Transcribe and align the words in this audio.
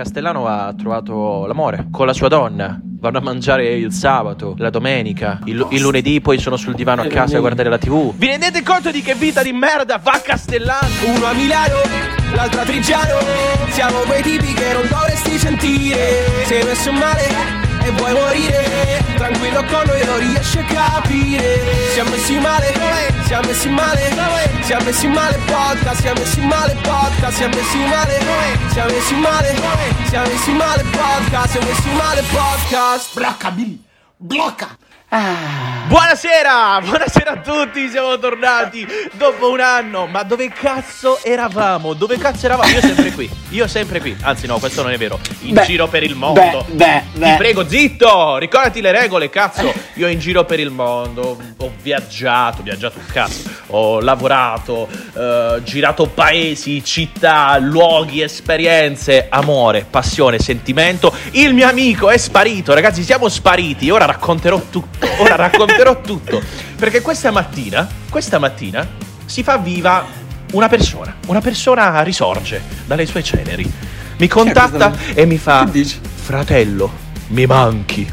Castellano 0.00 0.46
ha 0.46 0.72
trovato 0.72 1.44
l'amore 1.44 1.88
con 1.90 2.06
la 2.06 2.14
sua 2.14 2.28
donna. 2.28 2.80
Vanno 2.82 3.18
a 3.18 3.20
mangiare 3.20 3.74
il 3.74 3.92
sabato, 3.92 4.54
la 4.56 4.70
domenica, 4.70 5.40
il, 5.44 5.66
il 5.70 5.80
lunedì 5.82 6.22
poi 6.22 6.38
sono 6.38 6.56
sul 6.56 6.74
divano 6.74 7.02
a 7.02 7.06
casa 7.06 7.36
a 7.36 7.40
guardare 7.40 7.68
la 7.68 7.76
tv. 7.76 8.14
Vi 8.16 8.26
rendete 8.26 8.62
conto 8.62 8.90
di 8.90 9.02
che 9.02 9.14
vita 9.14 9.42
di 9.42 9.52
merda 9.52 9.98
va 10.02 10.12
a 10.12 10.20
Castellano? 10.20 10.88
Uno 11.04 11.26
a 11.26 11.34
Milano, 11.34 11.76
l'altro 12.34 12.60
a 12.62 12.64
Trigiano 12.64 13.18
Siamo 13.68 13.98
quei 14.06 14.22
tipi 14.22 14.54
che 14.54 14.72
non 14.72 14.86
dovresti 14.88 15.36
sentire 15.36 16.44
Sei 16.44 16.64
messo 16.64 16.92
male 16.92 17.59
vuoi 17.92 18.12
morire 18.12 19.04
Tranquillo 19.16 19.64
con 19.64 19.82
noi 19.86 20.04
non 20.04 20.18
riesci 20.18 20.58
a 20.58 20.64
capire 20.64 21.60
Siamo 21.92 22.10
messi 22.10 22.38
male, 22.38 22.72
siamo 23.26 23.46
messi 23.46 23.68
male 23.68 24.08
Siamo 24.62 24.84
messi 24.84 25.06
male 25.08 25.38
podcast, 25.46 26.00
siamo 26.00 26.20
messi 26.20 26.40
male 26.40 26.76
podcast 26.82 27.36
Siamo 27.36 27.54
messi 27.54 27.78
male, 27.78 28.18
siamo 28.72 28.90
messi 28.90 29.14
male 29.14 29.54
Siamo 30.08 30.26
messi 30.26 30.52
male 30.52 30.82
podcast, 30.84 31.50
siamo 31.50 31.66
messi 31.66 31.90
male 31.90 32.22
podcast 32.22 33.14
Blocca, 33.14 33.50
Billy! 33.50 33.82
Blocca! 34.16 34.76
Buonasera, 36.12 36.80
buonasera 36.82 37.30
a 37.30 37.36
tutti, 37.36 37.88
siamo 37.88 38.18
tornati 38.18 38.84
dopo 39.12 39.48
un 39.48 39.60
anno. 39.60 40.08
Ma 40.08 40.24
dove 40.24 40.48
cazzo 40.48 41.22
eravamo? 41.22 41.92
Dove 41.92 42.18
cazzo 42.18 42.46
eravamo? 42.46 42.68
Io 42.68 42.80
sempre 42.80 43.12
qui, 43.12 43.30
io 43.50 43.68
sempre 43.68 44.00
qui. 44.00 44.16
Anzi 44.22 44.48
no, 44.48 44.58
questo 44.58 44.82
non 44.82 44.90
è 44.90 44.98
vero. 44.98 45.20
In 45.42 45.54
Beh, 45.54 45.62
giro 45.62 45.86
per 45.86 46.02
il 46.02 46.16
mondo. 46.16 46.40
beh, 46.40 46.64
beh, 46.74 47.02
Ti 47.12 47.18
beh. 47.20 47.34
prego, 47.36 47.68
zitto! 47.68 48.38
Ricordati 48.38 48.80
le 48.80 48.90
regole, 48.90 49.30
cazzo. 49.30 49.72
Io 49.94 50.08
in 50.08 50.18
giro 50.18 50.44
per 50.44 50.58
il 50.58 50.70
mondo, 50.70 51.38
ho 51.56 51.72
viaggiato, 51.80 52.60
viaggiato 52.64 52.98
un 52.98 53.06
cazzo. 53.06 53.48
Ho 53.68 54.00
lavorato, 54.00 54.88
eh, 55.16 55.60
girato 55.62 56.06
paesi, 56.06 56.82
città, 56.82 57.56
luoghi, 57.58 58.20
esperienze, 58.20 59.28
amore, 59.30 59.86
passione, 59.88 60.40
sentimento. 60.40 61.14
Il 61.32 61.54
mio 61.54 61.68
amico 61.68 62.10
è 62.10 62.16
sparito, 62.16 62.74
ragazzi, 62.74 63.04
siamo 63.04 63.28
spariti. 63.28 63.90
Ora 63.90 64.06
racconterò 64.06 64.60
tutto. 64.70 65.06
Ora 65.18 65.36
racconterò 65.36 65.99
tutto. 66.00 66.42
Perché 66.76 67.00
questa 67.00 67.30
mattina, 67.30 67.88
questa 68.08 68.38
mattina 68.38 68.86
si 69.24 69.42
fa 69.42 69.58
viva 69.58 70.04
una 70.52 70.68
persona. 70.68 71.14
Una 71.26 71.40
persona 71.40 72.02
risorge 72.02 72.62
dalle 72.86 73.06
sue 73.06 73.22
ceneri. 73.22 73.70
Mi 74.18 74.28
contatta 74.28 74.92
e 75.14 75.24
mi 75.26 75.38
fa? 75.38 75.68
Fratello, 76.14 76.90
mi 77.28 77.46
manchi. 77.46 78.08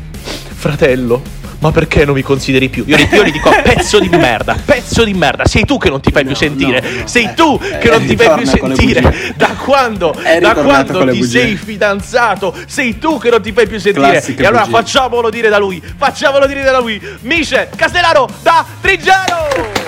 Fratello, 0.59 1.21
ma 1.59 1.71
perché 1.71 2.05
non 2.05 2.13
mi 2.15 2.21
consideri 2.21 2.69
più? 2.69 2.83
Io, 2.87 2.97
io 2.97 3.23
gli 3.23 3.31
dico 3.31 3.49
pezzo 3.63 3.99
di 3.99 4.09
merda, 4.09 4.55
pezzo 4.63 5.03
di 5.03 5.13
merda. 5.13 5.45
Sei 5.45 5.65
tu 5.65 5.77
che 5.77 5.89
non 5.89 5.99
ti 6.01 6.11
fai 6.11 6.21
più 6.23 6.31
No, 6.31 6.37
sentire. 6.37 6.81
no, 6.81 6.99
no, 6.99 7.07
Sei 7.07 7.23
eh, 7.25 7.33
tu 7.33 7.59
eh, 7.61 7.77
che 7.79 7.89
non 7.89 8.05
ti 8.05 8.15
fai 8.15 8.37
più 8.37 8.45
sentire. 8.45 9.33
Da 9.35 9.47
quando, 9.63 10.13
È 10.13 10.39
da 10.39 10.53
quando 10.53 10.99
ti 11.09 11.17
bugie. 11.19 11.39
sei 11.39 11.55
fidanzato? 11.55 12.53
Sei 12.67 12.97
tu 12.99 13.17
che 13.17 13.29
non 13.29 13.41
ti 13.41 13.51
fai 13.51 13.67
più 13.67 13.79
sentire. 13.79 14.09
Classiche 14.11 14.43
e 14.43 14.45
allora 14.45 14.65
bugie. 14.65 14.77
facciamolo 14.77 15.29
dire 15.29 15.49
da 15.49 15.57
lui. 15.57 15.81
Facciamolo 15.97 16.45
dire 16.45 16.63
da 16.63 16.79
lui. 16.79 17.01
Michel 17.21 17.69
Castellano 17.75 18.27
da 18.43 18.65
Trigiano. 18.81 19.85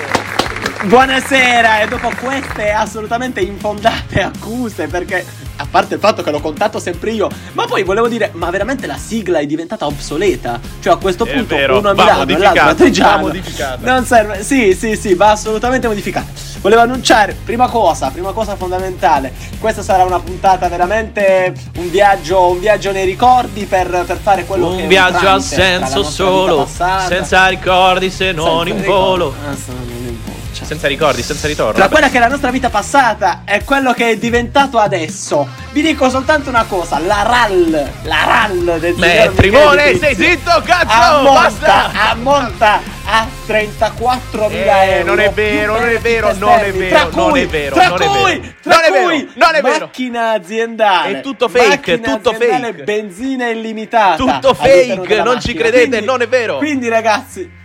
Buonasera 0.84 1.82
e 1.82 1.88
dopo 1.88 2.10
queste 2.22 2.70
assolutamente 2.70 3.40
infondate 3.40 4.22
accuse 4.22 4.86
perché 4.86 5.24
a 5.60 5.66
parte 5.70 5.94
il 5.94 6.00
fatto 6.00 6.22
che 6.22 6.30
l'ho 6.30 6.40
contato 6.40 6.78
sempre 6.78 7.10
io. 7.12 7.28
Ma 7.52 7.66
poi 7.66 7.82
volevo 7.82 8.08
dire 8.08 8.30
ma 8.34 8.50
veramente 8.50 8.86
la 8.86 8.96
sigla 8.96 9.38
è 9.38 9.46
diventata 9.46 9.86
obsoleta? 9.86 10.58
Cioè 10.80 10.94
a 10.94 10.96
questo 10.96 11.24
È 11.24 11.32
punto 11.32 11.54
vero, 11.54 11.78
uno 11.78 11.90
a 11.90 11.92
Milano 11.92 12.22
e 12.30 12.38
l'altro 12.38 12.62
a 12.62 12.74
Trigiano. 12.74 13.32
non 13.80 14.04
serve 14.04 14.42
sì 14.42 14.74
sì 14.74 14.96
sì 14.96 15.14
va 15.14 15.30
assolutamente 15.32 15.86
modificata. 15.86 16.48
Volevo 16.60 16.82
annunciare 16.82 17.36
prima 17.44 17.68
cosa 17.68 18.08
prima 18.10 18.32
cosa 18.32 18.56
fondamentale. 18.56 19.32
Questa 19.58 19.82
sarà 19.82 20.04
una 20.04 20.20
puntata 20.20 20.68
veramente 20.68 21.52
un 21.76 21.90
viaggio 21.90 22.50
un 22.50 22.60
viaggio 22.60 22.92
nei 22.92 23.04
ricordi 23.04 23.64
per, 23.64 24.04
per 24.06 24.18
fare 24.18 24.44
quello 24.44 24.70
che 24.70 24.78
è 24.78 24.82
Un 24.82 24.88
viaggio 24.88 25.28
ha 25.28 25.40
senso 25.40 26.02
solo, 26.02 26.56
passata, 26.64 27.06
senza 27.06 27.46
ricordi 27.48 28.10
se 28.10 28.32
non 28.32 28.66
in 28.68 28.76
ricordi. 28.76 28.86
volo. 28.86 29.34
Ah, 29.48 29.54
cioè. 30.60 30.66
Senza 30.66 30.86
ricordi, 30.88 31.22
senza 31.22 31.46
ritorno. 31.46 31.72
Tra 31.72 31.82
Vabbè. 31.82 31.92
quella 31.92 32.08
che 32.10 32.16
è 32.16 32.20
la 32.20 32.28
nostra 32.28 32.50
vita 32.50 32.70
passata 32.70 33.42
e 33.44 33.64
quello 33.64 33.92
che 33.92 34.10
è 34.10 34.16
diventato 34.16 34.78
adesso. 34.78 35.48
Vi 35.72 35.82
dico 35.82 36.08
soltanto 36.10 36.48
una 36.48 36.64
cosa: 36.64 36.98
la 36.98 37.22
RAL, 37.22 37.90
la 38.04 38.24
RAL 38.24 38.78
del 38.80 38.94
signor 38.94 39.08
Metti, 39.08 39.28
Michele 39.48 39.50
Mone, 39.64 39.90
Di 39.92 39.96
stai 39.96 40.16
Tizio 40.16 40.30
zitto, 40.30 40.62
cazzo! 40.64 40.92
Ammonta, 41.18 41.40
Basta! 41.40 41.90
ammonta 42.10 42.80
a 43.12 43.26
34.000 43.46 44.50
Eh, 44.52 44.90
euro. 44.98 45.04
non 45.04 45.20
è 45.20 45.30
vero, 45.32 45.78
non 45.78 45.88
è 45.88 45.98
vero, 45.98 46.32
non 46.38 46.58
è 46.58 46.72
vero, 46.72 46.88
tra 46.88 47.08
non 47.20 47.30
cui- 47.30 47.40
è 47.42 47.46
vero, 47.46 47.74
Tra 47.74 47.88
non 47.88 48.02
è 48.02 48.06
cui, 48.06 48.38
vero. 48.38 48.52
tra 48.62 48.74
Non 48.74 48.84
è 48.84 48.90
vero, 48.90 49.04
cui, 49.08 49.30
non 49.34 49.54
è 49.54 49.60
vero. 49.62 49.84
Macchina 49.86 50.30
aziendale. 50.30 51.18
È 51.18 51.20
tutto 51.20 51.48
fake, 51.48 52.00
tutto 52.00 52.32
fake. 52.32 52.82
benzina 52.84 53.48
illimitata. 53.48 54.16
Tutto 54.16 54.54
fake, 54.54 55.22
non 55.22 55.40
ci 55.40 55.54
credete, 55.54 55.88
Quindi- 55.88 56.06
non 56.06 56.22
è 56.22 56.28
vero. 56.28 56.58
Quindi, 56.58 56.88
ragazzi. 56.88 57.58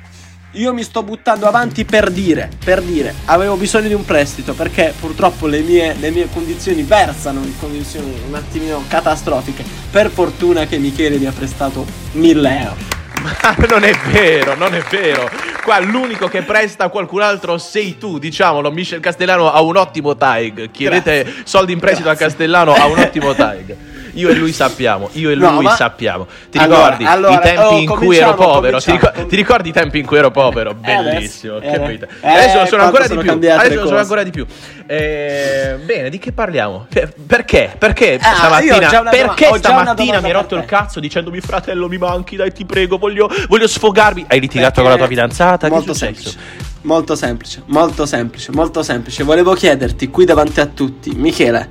Io 0.56 0.74
mi 0.74 0.84
sto 0.84 1.04
buttando 1.04 1.48
avanti 1.48 1.84
per 1.84 2.10
dire, 2.10 2.50
per 2.64 2.82
dire, 2.82 3.14
avevo 3.26 3.58
bisogno 3.58 3.90
di 3.90 3.94
un 3.94 4.06
prestito 4.06 4.54
perché 4.54 4.94
purtroppo 4.98 5.48
le 5.48 5.60
mie, 5.60 5.96
le 6.00 6.12
mie 6.12 6.30
condizioni 6.32 6.84
versano 6.84 7.42
in 7.44 7.60
condizioni 7.60 8.14
un 8.26 8.36
attimino 8.36 8.82
catastrofiche. 8.88 9.66
Per 9.92 10.10
fortuna 10.10 10.66
che 10.66 10.78
Michele 10.78 11.18
mi 11.18 11.26
ha 11.26 11.34
prestato 11.34 11.86
1000 12.14 12.60
euro. 12.62 12.76
Ma 13.22 13.56
non 13.68 13.84
è 13.84 13.92
vero, 14.12 14.56
non 14.56 14.74
è 14.74 14.82
vero. 14.90 15.30
Qua 15.62 15.80
l'unico 15.80 16.30
che 16.30 16.42
presta 16.44 16.86
a 16.86 16.90
qualcun 16.90 17.22
altro 17.22 17.58
sei 17.58 17.98
tu, 17.98 18.18
diciamolo. 18.18 18.72
Michel 18.72 19.02
Castellano 19.02 19.52
ha 19.52 19.60
un 19.60 19.76
ottimo 19.76 20.16
tag. 20.16 20.72
Chiedete 20.72 21.34
soldi 21.44 21.74
in 21.74 21.80
prestito 21.80 22.08
Grazie. 22.08 22.26
a 22.26 22.28
Castellano, 22.30 22.74
ha 22.74 22.86
un 22.86 23.00
ottimo 23.00 23.34
tag. 23.34 23.76
Io 24.16 24.30
e 24.30 24.34
lui 24.36 24.52
sappiamo, 24.54 25.10
io 25.14 25.30
e 25.30 25.36
No, 25.36 25.52
lui 25.54 25.64
ma- 25.64 25.76
sappiamo. 25.76 26.26
Ti 26.50 26.58
Allora, 26.58 26.82
ricordi 26.96 27.06
allora, 27.06 27.34
i 27.34 27.40
tempi 27.42 27.62
oh, 27.74 27.78
in 27.80 27.86
cui 27.88 28.18
ero 28.18 28.34
povero? 28.34 28.78
Ti, 28.80 28.86
cominciamo. 28.86 29.12
ricor- 29.14 29.28
ti 29.30 29.36
ricordi 29.36 29.70
i 29.70 29.72
tempi 29.74 30.00
in 30.00 30.06
cui 30.06 30.18
ero 30.18 30.32
povero? 30.32 30.72
Eh, 30.72 30.76
Bellissimo, 30.76 31.58
adesso- 31.58 31.78
che 31.78 31.84
eh, 31.84 31.88
vita. 31.88 32.06
eh, 32.22 32.30
Adesso 32.30 32.48
sono 32.50 32.66
quanto 32.68 32.84
ancora 32.86 33.02
di 33.04 33.08
sono 33.10 33.20
più. 33.22 33.30
cambiate 33.30 33.66
Adesso 33.66 33.82
le 33.82 33.88
sono 33.88 34.00
ancora 34.00 34.24
di 34.24 34.32
più. 34.32 34.46
Eh, 34.88 35.78
bene, 35.84 36.10
di 36.10 36.18
che 36.20 36.32
parliamo? 36.32 36.86
Per- 36.90 37.14
Perché? 37.28 37.76
Perché 37.78 38.18
Ah, 38.22 38.36
stamattina? 38.36 38.78
perché 39.10 39.46
doma- 39.46 39.58
stamattina 39.58 40.20
mi 40.22 40.28
hai 40.28 40.32
rotto 40.34 40.56
il 40.56 40.66
cazzo 40.66 41.00
dicendomi 41.00 41.40
fratello 41.42 41.88
mi 41.90 41.98
manchi, 41.98 42.36
dai 42.36 42.54
ti 42.54 42.66
prego, 42.66 42.98
voglio, 42.98 43.30
voglio 43.50 43.68
sfogarmi. 43.68 44.26
Hai 44.28 44.40
litigato 44.40 44.76
Perché 44.76 44.82
con 44.82 44.92
la 44.92 44.98
tua 44.98 45.08
fidanzata? 45.08 45.68
Molto 45.68 45.94
semplice. 45.94 46.38
Molto 46.82 47.16
semplice, 47.16 47.64
molto 47.66 48.06
semplice, 48.06 48.52
molto 48.52 48.84
semplice. 48.84 49.24
Volevo 49.24 49.54
chiederti 49.54 50.08
qui 50.10 50.24
davanti 50.24 50.60
a 50.62 50.68
tutti, 50.68 51.12
Michele, 51.16 51.70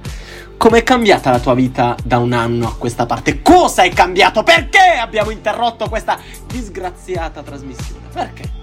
com'è 0.56 0.82
cambiata 0.82 1.30
la 1.30 1.38
tua 1.40 1.54
vita 1.54 1.96
da 2.02 2.18
un 2.18 2.32
anno 2.32 2.68
a 2.68 2.74
questa 2.76 3.06
parte? 3.06 3.42
Cosa 3.42 3.82
è 3.82 3.90
cambiato? 3.90 4.42
Perché 4.42 4.98
abbiamo 5.00 5.30
interrotto 5.30 5.88
questa 5.88 6.18
disgraziata 6.46 7.42
trasmissione? 7.42 8.02
Perché? 8.12 8.62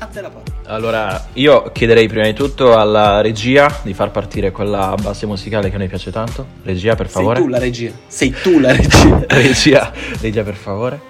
A 0.00 0.06
te 0.06 0.20
la 0.20 0.28
parola. 0.28 0.52
Allora, 0.66 1.26
io 1.34 1.70
chiederei 1.72 2.06
prima 2.06 2.24
di 2.26 2.32
tutto 2.34 2.76
alla 2.76 3.20
regia 3.20 3.68
di 3.82 3.94
far 3.94 4.10
partire 4.10 4.52
quella 4.52 4.94
base 5.00 5.26
musicale 5.26 5.68
che 5.70 5.74
a 5.74 5.78
noi 5.78 5.88
piace 5.88 6.12
tanto. 6.12 6.46
Regia, 6.62 6.94
per 6.94 7.08
favore. 7.08 7.36
Sei 7.38 7.44
tu 7.44 7.50
la 7.50 7.58
regia. 7.58 7.92
Sei 8.06 8.30
tu 8.30 8.58
la 8.60 8.72
regia. 8.76 9.24
regia, 9.28 9.92
regia, 10.20 10.42
per 10.44 10.54
favore. 10.54 11.00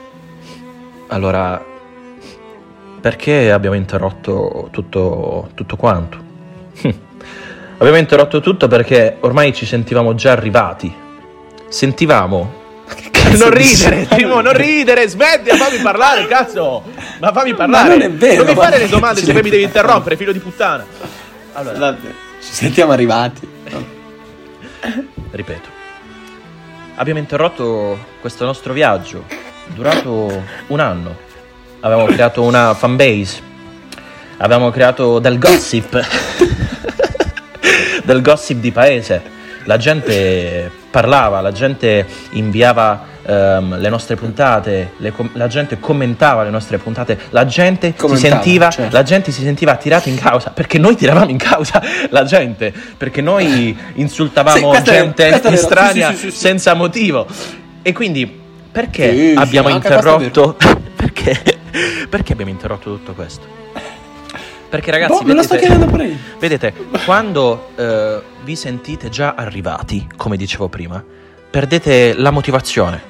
Allora, 1.09 1.63
perché 3.01 3.51
abbiamo 3.53 3.77
interrotto 3.77 4.69
tutto, 4.71 5.51
tutto 5.55 5.77
quanto? 5.77 6.19
Abbiamo 7.79 7.97
interrotto 7.97 8.41
tutto 8.41 8.67
perché 8.69 9.17
ormai 9.21 9.53
ci 9.55 9.67
sentivamo 9.67 10.15
già 10.15 10.33
arrivati. 10.33 10.95
Sentivamo. 11.69 12.57
non 13.37 13.51
ridere, 13.51 14.07
Timo, 14.09 14.41
non 14.41 14.55
ridere, 14.55 15.07
smetti, 15.09 15.51
fammi 15.51 15.79
parlare, 15.83 16.27
cazzo! 16.27 16.83
Ma 17.21 17.31
fammi 17.33 17.55
parlare! 17.55 17.89
non 17.91 18.01
è 18.03 18.11
vero, 18.11 18.43
Non 18.45 18.55
mi 18.55 18.59
fare 18.59 18.79
ma- 18.79 18.83
le 18.85 18.89
domande 18.89 19.21
se 19.23 19.33
poi 19.33 19.43
mi 19.43 19.51
devi 19.51 19.63
interrompere, 19.65 20.17
figlio 20.17 20.33
di 20.33 20.39
puttana! 20.39 20.85
Allora, 21.53 21.79
Vabbè, 21.79 22.09
ci 22.41 22.53
sentiamo 22.53 22.93
arrivati. 22.93 23.47
ripeto, 25.31 25.69
abbiamo 26.97 27.19
interrotto 27.19 27.99
questo 28.21 28.47
nostro 28.47 28.73
viaggio, 28.73 29.25
durato 29.67 30.43
un 30.69 30.81
anno. 30.81 31.27
Avevamo 31.81 32.07
creato 32.07 32.43
una 32.43 32.73
fanbase, 32.75 33.41
avevamo 34.39 34.71
creato 34.71 35.19
del 35.19 35.39
gossip, 35.39 36.01
del 38.09 38.23
gossip 38.23 38.59
di 38.59 38.73
paese. 38.73 39.37
La 39.65 39.77
gente 39.77 40.71
parlava, 40.91 41.43
la 41.43 41.53
gente 41.53 42.07
inviava 42.31 43.05
ehm, 43.27 43.79
le 43.79 43.89
nostre 43.91 44.17
puntate, 44.17 44.93
le 44.97 45.13
com- 45.13 45.29
la 45.35 45.47
gente 45.47 45.79
commentava 45.79 46.43
le 46.43 46.49
nostre 46.49 46.79
puntate, 46.79 47.19
la 47.31 47.45
gente, 47.45 47.95
sentiva, 48.15 48.71
certo. 48.71 48.97
la 48.97 49.03
gente 49.03 49.31
si 49.31 49.43
sentiva 49.43 49.77
tirata 49.77 50.09
in 50.09 50.17
causa 50.17 50.53
perché 50.53 50.79
noi 50.79 50.97
tiravamo 50.97 51.29
in 51.31 51.37
causa 51.37 51.83
la 52.09 52.25
gente, 52.25 52.73
perché 52.97 53.21
noi 53.21 53.47
Sì, 53.47 53.77
insultavamo 54.01 54.73
è- 54.73 54.81
gente 54.81 55.29
estranea 55.51 56.11
sì, 56.13 56.17
sì, 56.17 56.23
sì, 56.23 56.31
sì. 56.31 56.37
senza 56.39 56.73
motivo. 56.73 57.27
E 57.83 57.93
quindi 57.93 58.27
perché 58.73 59.11
Sì, 59.11 59.31
sì, 59.33 59.35
abbiamo 59.37 59.69
interrotto? 59.69 60.57
perché? 60.97 61.39
perché 62.09 62.33
abbiamo 62.33 62.51
interrotto 62.51 62.89
tutto 62.91 63.13
questo? 63.13 63.57
Perché 64.69 64.91
ragazzi, 64.91 65.23
Boh, 65.23 65.27
me 65.29 65.35
lo 65.35 65.43
sto 65.43 65.55
vedete- 65.55 65.73
chiedendo 65.73 65.91
pure 65.97 66.07
io. 66.09 66.17
Vedete, 66.39 66.75
quando 67.05 67.69
eh, 67.77 68.21
vi 68.45 68.55
sentite 68.57 69.09
già 69.09 69.35
arrivati, 69.35 70.07
come 70.17 70.37
dicevo 70.37 70.69
prima, 70.69 71.03
perdete 71.51 72.13
la 72.15 72.31
motivazione, 72.31 73.01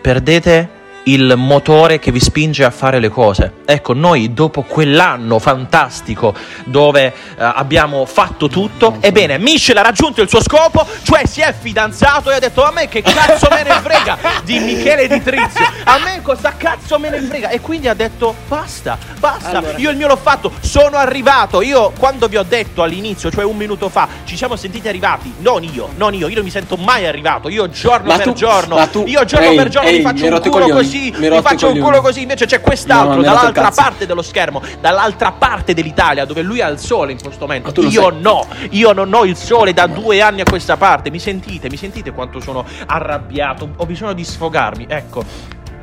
perdete 0.00 0.68
il 1.12 1.34
motore 1.36 1.98
che 1.98 2.12
vi 2.12 2.20
spinge 2.20 2.64
a 2.64 2.70
fare 2.70 2.98
le 3.00 3.08
cose. 3.08 3.52
Ecco, 3.64 3.94
noi 3.94 4.32
dopo 4.32 4.62
quell'anno 4.62 5.38
fantastico 5.38 6.34
dove 6.64 7.06
eh, 7.06 7.12
abbiamo 7.38 8.04
fatto 8.04 8.48
tutto, 8.48 8.96
ebbene, 9.00 9.38
Michel 9.38 9.76
ha 9.76 9.82
raggiunto 9.82 10.22
il 10.22 10.28
suo 10.28 10.42
scopo, 10.42 10.86
cioè 11.02 11.26
si 11.26 11.40
è 11.40 11.54
fidanzato 11.58 12.30
e 12.30 12.34
ha 12.34 12.38
detto 12.38 12.62
a 12.64 12.70
me 12.72 12.88
che 12.88 13.02
cazzo 13.02 13.48
me 13.50 13.62
ne 13.62 13.70
frega 13.82 14.18
di 14.44 14.58
Michele 14.58 15.08
Di 15.08 15.22
Trizio, 15.22 15.66
a 15.84 15.98
me 15.98 16.20
cosa 16.22 16.54
cazzo 16.56 16.98
me 16.98 17.10
ne 17.10 17.20
frega? 17.20 17.48
E 17.48 17.60
quindi 17.60 17.88
ha 17.88 17.94
detto 17.94 18.34
basta, 18.48 18.98
basta, 19.18 19.58
Allora. 19.58 19.78
io 19.78 19.90
il 19.90 19.96
mio 19.96 20.06
l'ho 20.06 20.16
fatto, 20.16 20.52
sono 20.60 20.96
arrivato, 20.96 21.62
io 21.62 21.92
quando 21.98 22.28
vi 22.28 22.36
ho 22.36 22.44
detto 22.44 22.82
all'inizio, 22.82 23.30
cioè 23.30 23.44
un 23.44 23.56
minuto 23.56 23.88
fa, 23.88 24.08
ci 24.24 24.36
siamo 24.36 24.56
sentiti 24.56 24.88
arrivati, 24.88 25.32
non 25.38 25.62
io, 25.64 25.90
non 25.96 26.14
io, 26.14 26.28
io 26.28 26.34
non 26.36 26.44
mi 26.44 26.50
sento 26.50 26.76
mai 26.76 27.06
arrivato, 27.06 27.48
io 27.48 27.68
giorno 27.68 28.08
Ma 28.08 28.16
per 28.16 28.26
tu- 28.26 28.32
giorno, 28.34 28.88
tu- 28.90 29.04
io 29.06 29.24
giorno 29.24 29.46
ehi, 29.46 29.56
per 29.56 29.68
giorno 29.68 29.88
ehi, 29.88 29.96
mi 29.96 30.02
faccio 30.02 30.24
un 30.26 30.30
culo 30.40 30.50
coglioni, 30.50 30.70
così, 30.72 30.99
mi 31.16 31.26
hai 31.26 31.30
mi 31.32 31.42
faccio 31.42 31.70
un 31.70 31.78
culo 31.78 32.00
così, 32.00 32.22
invece 32.22 32.46
c'è 32.46 32.56
No, 32.56 32.62
quest'altro 32.62 33.18
il 33.20 33.24
dall'altra 33.24 33.70
parte 33.70 34.06
dello 34.06 34.22
schermo, 34.22 34.60
dall'altra 34.80 35.32
parte 35.32 35.72
dell'Italia 35.74 36.24
dove 36.24 36.42
lui 36.42 36.60
ha 36.60 36.68
il 36.68 36.78
sole 36.78 37.12
in 37.12 37.20
questo 37.20 37.46
momento. 37.46 37.80
Io 37.82 38.10
no, 38.10 38.46
io 38.70 38.92
non 38.92 39.12
ho 39.14 39.24
il 39.24 39.36
sole 39.36 39.72
da 39.72 39.86
due 39.86 40.20
anni 40.20 40.40
a 40.42 40.44
questa 40.44 40.76
parte. 40.76 41.10
Mi 41.10 41.18
sentite, 41.18 41.68
mi 41.70 41.76
sentite 41.76 42.10
quanto 42.12 42.40
sono 42.40 42.64
arrabbiato? 42.86 43.68
Ho 43.76 43.86
bisogno 43.86 44.12
di 44.12 44.24
sfogarmi. 44.24 44.86
Ecco, 44.88 45.22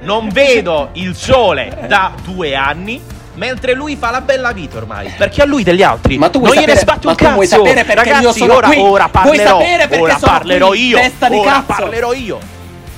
non 0.02 0.30
vedo 0.30 0.90
il 0.94 1.16
sole 1.16 1.86
da 1.88 2.12
due 2.24 2.56
anni. 2.56 3.02
Mentre 3.36 3.76
lui 3.76 3.96
fa 3.96 4.10
la 4.10 4.22
bella 4.22 4.52
vita 4.52 4.78
ormai, 4.78 5.14
perché 5.16 5.44
a 5.44 5.46
lui 5.46 5.62
degli 5.62 5.84
altri 5.84 6.18
Ma 6.18 6.28
tu 6.30 6.40
vuoi 6.40 6.56
non 6.56 6.64
gliene 6.64 6.76
sapere- 6.76 6.80
sbatte 6.92 7.06
ma 7.06 7.12
un 7.12 7.18
cazzo. 7.18 7.34
vuoi 7.34 7.46
sapere 7.46 7.84
perché 7.84 7.94
Ragazzi, 7.94 8.24
io 8.24 8.32
sono 8.32 8.56
ora, 8.56 8.68
qui? 8.68 8.78
ora 8.80 9.10
Vuoi 9.12 9.38
parlerò, 9.38 9.60
sapere 9.60 9.88
perché 9.88 10.04
ora 10.04 10.18
parlerò 10.20 10.68
qui? 10.70 10.88
io, 10.88 10.98
Testa 10.98 11.30
di 11.30 11.36
ora 11.38 11.52
cazzo. 11.52 11.82
parlerò 11.84 12.14
io. 12.14 12.40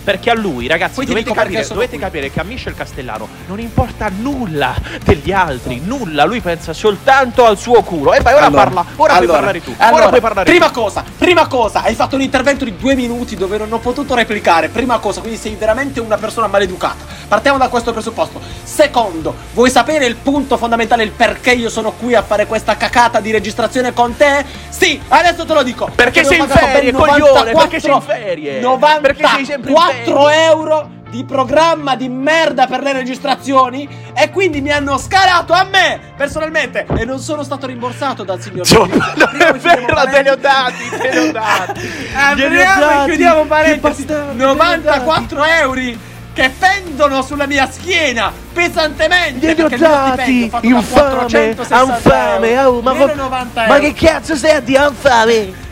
Perché 0.04 0.30
a 0.30 0.34
lui, 0.36 0.68
ragazzi, 0.68 0.96
Poi 0.96 1.06
dovete, 1.06 1.32
perché 1.32 1.54
capire, 1.54 1.68
dovete 1.68 1.98
capire 1.98 2.32
che 2.32 2.40
a 2.40 2.44
Michel 2.44 2.74
Castellano 2.74 3.28
non 3.48 3.60
importa 3.60 4.10
nulla 4.10 4.74
degli 5.04 5.32
altri, 5.32 5.82
nulla. 5.84 6.24
Lui 6.26 6.40
pensa 6.42 6.74
soltanto 6.74 7.46
al 7.46 7.58
suo 7.58 7.84
culo. 7.84 8.14
E 8.14 8.22
vai, 8.22 8.34
ora 8.34 8.46
Allora, 8.46 8.64
parla, 8.64 8.80
ora 8.80 8.94
puoi 8.96 9.10
allora, 9.18 9.34
parlare 9.34 9.64
tu. 9.64 9.74
allora, 9.78 9.96
ora 9.96 10.10
puoi 10.10 10.22
parlare 10.22 10.50
prima 10.50 10.68
tu. 10.68 10.80
cosa, 10.82 11.04
prima 11.18 11.48
cosa, 11.48 11.84
hai 11.84 11.96
fatto 11.96 12.16
un 12.16 12.22
intervento 12.22 12.66
di 12.66 12.76
due 12.76 12.96
minuti 12.96 13.36
dove 13.36 13.58
non 13.58 13.72
ho 13.72 13.80
potuto 13.80 14.16
replicare. 14.16 14.70
Prima 14.70 14.98
cosa, 15.00 15.20
quindi 15.22 15.38
sei 15.38 15.56
veramente 15.56 16.00
una 16.00 16.18
persona 16.18 16.48
maleducata. 16.48 17.06
Partiamo 17.28 17.58
da 17.58 17.68
questo 17.68 17.92
presupposto. 17.92 18.42
Secondo, 18.64 19.36
vuoi 19.54 19.70
sapere 19.70 20.06
il 20.06 20.16
punto 20.16 20.58
fondamentale, 20.58 21.04
il 21.04 21.12
perché 21.12 21.52
io 21.52 21.70
sono 21.70 21.92
qui 21.92 22.16
a 22.16 22.24
fare 22.24 22.46
questa 22.48 22.78
cacata 22.78 23.20
di 23.20 23.32
registrazione 23.32 23.94
con 23.94 24.16
te? 24.16 24.44
Sì, 24.70 25.00
adesso 25.10 25.46
te 25.46 25.54
lo 25.54 25.64
dico. 25.64 25.90
Perché 25.94 26.24
sei 26.24 26.40
ho 26.40 26.44
in 26.44 26.50
ferie, 26.50 26.92
coglione, 26.92 27.52
94 27.52 27.58
perché 27.60 27.80
sei 27.80 27.92
in 27.92 28.02
ferie? 28.02 28.60
94 28.60 29.02
Perché 29.02 29.28
sei 29.36 29.46
sempre 29.46 29.72
in 29.72 29.76
ferie? 29.78 29.89
Euro 30.30 30.98
di 31.10 31.24
programma 31.24 31.96
di 31.96 32.08
merda 32.08 32.68
per 32.68 32.82
le 32.82 32.94
registrazioni 32.94 33.88
e 34.14 34.30
quindi 34.30 34.62
mi 34.62 34.72
hanno 34.72 34.98
scalato 34.98 35.54
a 35.54 35.64
me 35.64 36.00
personalmente. 36.16 36.86
E 36.98 37.06
non 37.06 37.20
sono 37.20 37.44
stato 37.44 37.68
rimborsato 37.68 38.24
dal 38.24 38.42
signor 38.42 38.66
Giudice. 38.66 38.98
non 39.16 39.42
è 39.42 39.54
vero, 39.54 39.96
te 40.10 40.22
li 40.22 40.30
ho 40.30 40.36
dati, 40.36 40.90
te 40.98 41.12
li 41.12 41.18
ho 41.18 41.32
dati. 41.32 41.90
Apriamo 42.14 43.04
e 43.04 43.06
chiudiamo 43.06 43.46
parentesi. 43.46 44.06
bastardo, 44.06 44.46
94 44.46 45.44
euro 45.46 46.08
che 46.32 46.52
pendono 46.58 47.22
sulla 47.22 47.48
mia 47.48 47.70
schiena 47.70 48.32
pesantemente 48.54 49.48
Glieli 49.48 49.62
ho 49.62 49.78
dati, 49.78 50.44
infame, 50.44 50.84
460 50.86 51.96
infame, 51.96 52.60
oh, 52.64 52.82
ma, 52.82 52.94
meno 52.94 53.08
co- 53.08 53.16
90 53.16 53.68
ma 53.68 53.80
che 53.80 53.94
cazzo 53.94 54.34
a 54.34 54.60
dire 54.60 54.88
infame? 54.88 55.68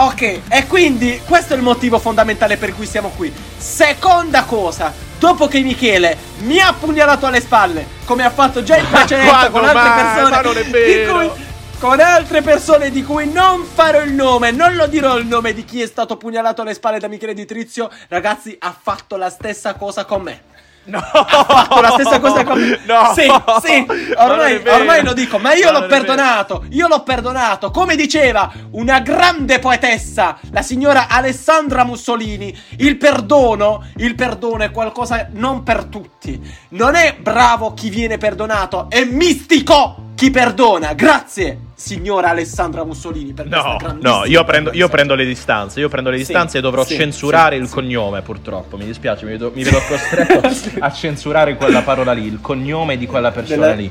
Ok, 0.00 0.40
e 0.48 0.66
quindi 0.66 1.20
questo 1.26 1.52
è 1.52 1.56
il 1.56 1.62
motivo 1.62 1.98
fondamentale 1.98 2.56
per 2.56 2.74
cui 2.74 2.86
siamo 2.86 3.10
qui. 3.14 3.30
Seconda 3.58 4.44
cosa, 4.44 4.94
dopo 5.18 5.46
che 5.46 5.60
Michele 5.60 6.16
mi 6.38 6.58
ha 6.58 6.72
pugnalato 6.72 7.26
alle 7.26 7.40
spalle, 7.42 7.86
come 8.06 8.24
ha 8.24 8.30
fatto 8.30 8.62
già 8.62 8.78
in 8.78 8.86
precedenza 8.90 9.50
con 9.50 9.62
altre 9.62 9.82
mai? 9.82 10.02
persone, 10.14 10.30
Ma 10.30 10.40
non 10.40 10.56
è 10.56 10.64
di 10.64 10.70
vero. 10.70 11.12
cui- 11.18 11.48
con 11.80 11.98
altre 12.00 12.42
persone 12.42 12.90
di 12.90 13.02
cui 13.04 13.30
non 13.30 13.64
farò 13.64 14.00
il 14.02 14.12
nome, 14.12 14.50
non 14.50 14.74
lo 14.74 14.86
dirò 14.86 15.16
il 15.18 15.26
nome 15.26 15.54
di 15.54 15.64
chi 15.64 15.80
è 15.80 15.86
stato 15.86 16.16
pugnalato 16.18 16.60
alle 16.62 16.74
spalle 16.74 16.98
da 16.98 17.08
Michele 17.08 17.32
Di 17.32 17.46
Trizio, 17.46 17.90
ragazzi, 18.08 18.54
ha 18.58 18.74
fatto 18.78 19.16
la 19.16 19.30
stessa 19.30 19.74
cosa 19.74 20.04
con 20.04 20.20
me. 20.22 20.42
No, 20.84 20.98
Ha 20.98 21.44
fatto 21.44 21.80
la 21.80 21.90
stessa 21.90 22.18
cosa 22.20 22.42
con. 22.42 22.58
No, 22.58 23.12
Sì, 23.14 23.30
sì, 23.62 23.86
ormai, 24.16 24.62
ormai 24.66 25.04
lo 25.04 25.12
dico, 25.12 25.38
ma 25.38 25.54
io 25.54 25.70
l'ho 25.70 25.86
perdonato, 25.86 26.64
io 26.70 26.88
l'ho 26.88 27.02
perdonato. 27.02 27.70
Come 27.70 27.96
diceva 27.96 28.50
una 28.72 29.00
grande 29.00 29.58
poetessa, 29.58 30.38
la 30.50 30.62
signora 30.62 31.08
Alessandra 31.08 31.84
Mussolini, 31.84 32.56
il 32.78 32.96
perdono, 32.96 33.84
il 33.96 34.14
perdono 34.14 34.64
è 34.64 34.70
qualcosa 34.70 35.28
non 35.32 35.62
per 35.62 35.84
tutti. 35.84 36.40
Non 36.70 36.94
è 36.94 37.16
bravo 37.20 37.74
chi 37.74 37.90
viene 37.90 38.16
perdonato, 38.16 38.86
è 38.88 39.04
mistico 39.04 40.08
chi 40.14 40.30
perdona. 40.30 40.94
Grazie, 40.94 41.58
signora 41.80 42.28
Alessandra 42.28 42.84
Mussolini, 42.84 43.32
per 43.32 43.46
No, 43.46 43.78
no, 44.02 44.24
io 44.26 44.44
prendo, 44.44 44.70
io 44.74 44.88
prendo 44.90 45.14
le 45.14 45.24
distanze. 45.24 45.80
Io 45.80 45.88
prendo 45.88 46.10
le 46.10 46.18
Sì, 46.18 46.24
distanze 46.24 46.58
e 46.58 46.60
dovrò 46.60 46.84
sì, 46.84 46.94
censurare 46.94 47.56
sì, 47.56 47.62
il 47.62 47.68
sì. 47.68 47.74
cognome, 47.74 48.20
purtroppo. 48.20 48.76
Mi 48.76 48.84
dispiace, 48.84 49.24
mi 49.24 49.30
vedo, 49.32 49.50
mi 49.54 49.64
vedo 49.64 49.78
costretto 49.88 50.42
a 50.78 50.92
censurare 50.92 51.56
quella 51.56 51.80
parola 51.80 52.12
lì, 52.12 52.26
il 52.26 52.38
cognome 52.42 52.98
di 52.98 53.06
quella 53.06 53.30
persona 53.30 53.62
Della- 53.62 53.74
lì. 53.74 53.90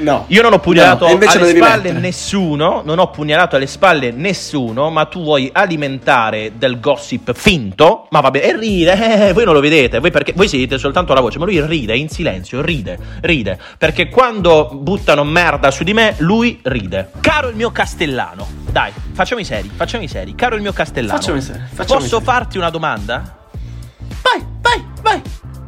No. 0.00 0.24
Io 0.28 0.42
non 0.42 0.52
ho 0.52 0.58
pugnalato 0.58 1.06
No, 1.06 1.12
alle 1.14 1.26
spalle 1.28 1.52
mettere. 1.82 1.98
nessuno, 1.98 2.82
non 2.84 2.98
ho 2.98 3.10
pugnalato 3.10 3.56
alle 3.56 3.66
spalle 3.66 4.10
nessuno, 4.10 4.90
ma 4.90 5.06
tu 5.06 5.22
vuoi 5.22 5.50
alimentare 5.52 6.52
del 6.56 6.78
gossip 6.80 7.32
finto, 7.34 8.06
ma 8.10 8.20
vabbè, 8.20 8.40
e 8.44 8.56
ride, 8.56 9.28
eh, 9.28 9.32
voi 9.32 9.44
non 9.44 9.54
lo 9.54 9.60
vedete, 9.60 9.98
voi, 9.98 10.10
perché, 10.10 10.32
voi 10.34 10.48
siete 10.48 10.78
soltanto 10.78 11.12
la 11.14 11.20
voce, 11.20 11.38
ma 11.38 11.44
lui 11.46 11.60
ride 11.64 11.96
in 11.96 12.08
silenzio, 12.08 12.60
ride, 12.62 12.98
ride, 13.22 13.58
perché 13.76 14.08
quando 14.08 14.70
buttano 14.72 15.24
merda 15.24 15.70
su 15.70 15.82
di 15.84 15.92
me, 15.92 16.14
lui 16.18 16.60
ride. 16.62 17.10
Caro 17.20 17.48
il 17.48 17.56
mio 17.56 17.70
castellano, 17.72 18.46
dai, 18.70 18.92
facciamo 19.12 19.40
i 19.40 19.44
seri, 19.44 19.70
facciamo 19.74 20.04
i 20.04 20.08
seri, 20.08 20.34
caro 20.34 20.54
il 20.56 20.62
mio 20.62 20.72
castellano, 20.72 21.18
Facciamo 21.18 21.38
i 21.38 21.42
seri, 21.42 21.58
facciamo 21.72 21.98
i 21.98 22.02
posso 22.02 22.16
seri. 22.18 22.24
farti 22.24 22.56
una 22.58 22.70
domanda? 22.70 23.36
Vai, 24.22 24.44
vai, 24.60 24.84
vai. 25.02 25.22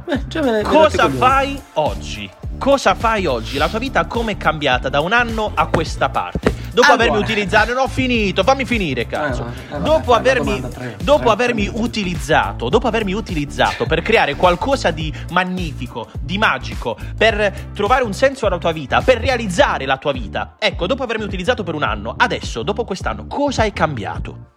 Eh, 0.06 0.62
Cosa 0.62 1.08
fai 1.08 1.60
oggi? 1.74 2.28
Cosa 2.60 2.94
fai 2.94 3.24
oggi? 3.24 3.56
La 3.56 3.70
tua 3.70 3.78
vita 3.78 4.04
come 4.04 4.32
è 4.32 4.36
cambiata 4.36 4.90
da 4.90 5.00
un 5.00 5.14
anno 5.14 5.50
a 5.54 5.68
questa 5.68 6.10
parte? 6.10 6.52
Dopo 6.74 6.88
Allora. 6.88 7.04
avermi 7.04 7.18
utilizzato, 7.18 7.72
non 7.72 7.84
ho 7.84 7.88
finito, 7.88 8.44
fammi 8.44 8.66
finire, 8.66 9.06
cazzo. 9.06 9.40
Eh, 9.40 9.44
vabbè, 9.44 9.56
eh, 9.56 9.70
vabbè, 9.70 9.82
dopo 9.82 10.10
la 10.10 10.16
avermi, 10.18 10.68
tre, 10.68 10.96
dopo 11.02 11.22
tre, 11.22 11.30
avermi 11.30 11.70
tre. 11.70 11.80
utilizzato, 11.80 12.68
dopo 12.68 12.86
avermi 12.86 13.14
utilizzato 13.14 13.86
per 13.86 14.02
creare 14.02 14.34
qualcosa 14.34 14.90
di 14.90 15.10
magnifico, 15.30 16.10
di 16.20 16.36
magico, 16.36 16.98
per 17.16 17.70
trovare 17.72 18.04
un 18.04 18.12
senso 18.12 18.44
alla 18.44 18.58
tua 18.58 18.72
vita, 18.72 19.00
per 19.00 19.20
realizzare 19.20 19.86
la 19.86 19.96
tua 19.96 20.12
vita. 20.12 20.56
Ecco, 20.58 20.86
dopo 20.86 21.02
avermi 21.02 21.24
utilizzato 21.24 21.62
per 21.62 21.74
un 21.74 21.82
anno, 21.82 22.14
adesso, 22.18 22.62
dopo 22.62 22.84
quest'anno, 22.84 23.26
cosa 23.26 23.64
è 23.64 23.72
cambiato? 23.72 24.48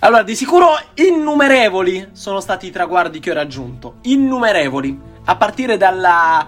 Allora, 0.00 0.22
di 0.22 0.36
sicuro 0.36 0.78
innumerevoli 0.92 2.10
sono 2.12 2.40
stati 2.40 2.66
i 2.66 2.70
traguardi 2.70 3.20
che 3.20 3.30
ho 3.30 3.34
raggiunto. 3.34 3.94
Innumerevoli. 4.02 5.14
A 5.28 5.34
partire 5.34 5.76
dalla, 5.76 6.46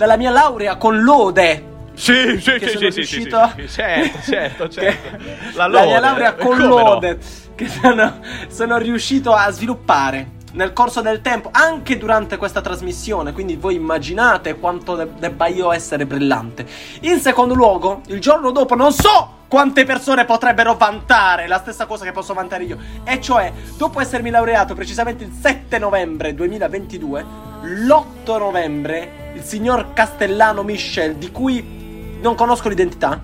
dalla 0.00 0.16
mia 0.16 0.30
laurea 0.30 0.76
con 0.76 1.02
lode. 1.02 1.64
Sì, 1.92 2.40
sì, 2.40 2.52
Che 2.58 2.68
sono 2.68 2.88
riuscito- 2.88 3.52
certo, 3.68 4.18
certo, 4.24 4.68
che- 4.68 4.96
La 5.52 5.66
La, 5.66 5.82
mia 5.82 5.84
lode, 5.84 6.00
laurea 6.00 6.34
con 6.36 6.46
come 6.56 6.64
no? 6.66 6.68
lode. 6.78 7.18
Che 7.54 7.68
sono, 7.68 8.18
sono 8.48 8.78
riuscito 8.78 9.34
a 9.34 9.50
sviluppare 9.50 10.30
nel 10.52 10.72
corso 10.72 11.00
del 11.00 11.20
tempo, 11.20 11.48
anche 11.52 11.96
durante 11.98 12.36
questa 12.36 12.60
trasmissione. 12.60 13.32
Quindi 13.32 13.56
voi 13.56 13.74
immaginate 13.76 14.56
quanto 14.56 14.96
de- 14.96 15.08
debba 15.18 15.46
io 15.46 15.72
essere 15.72 16.06
brillante. 16.06 16.66
In 17.02 17.18
secondo 17.20 17.54
luogo, 17.54 18.02
il 18.08 18.20
giorno 18.20 18.50
dopo, 18.50 18.74
non 18.74 18.92
so 18.92 19.38
quante 19.48 19.84
persone 19.84 20.24
potrebbero 20.24 20.74
vantare 20.76 21.46
la 21.48 21.58
stessa 21.58 21.86
cosa 21.86 22.04
che 22.04 22.12
posso 22.12 22.34
vantare 22.34 22.64
io. 22.64 22.78
E 23.04 23.20
cioè, 23.20 23.52
dopo 23.76 24.00
essermi 24.00 24.30
laureato 24.30 24.74
precisamente 24.74 25.24
il 25.24 25.32
7 25.40 25.78
novembre 25.78 26.34
2022, 26.34 27.24
l'8 27.62 28.38
novembre, 28.38 29.32
il 29.34 29.42
signor 29.42 29.92
Castellano 29.92 30.62
Michel, 30.62 31.16
di 31.16 31.30
cui 31.30 32.18
non 32.20 32.34
conosco 32.34 32.68
l'identità. 32.68 33.20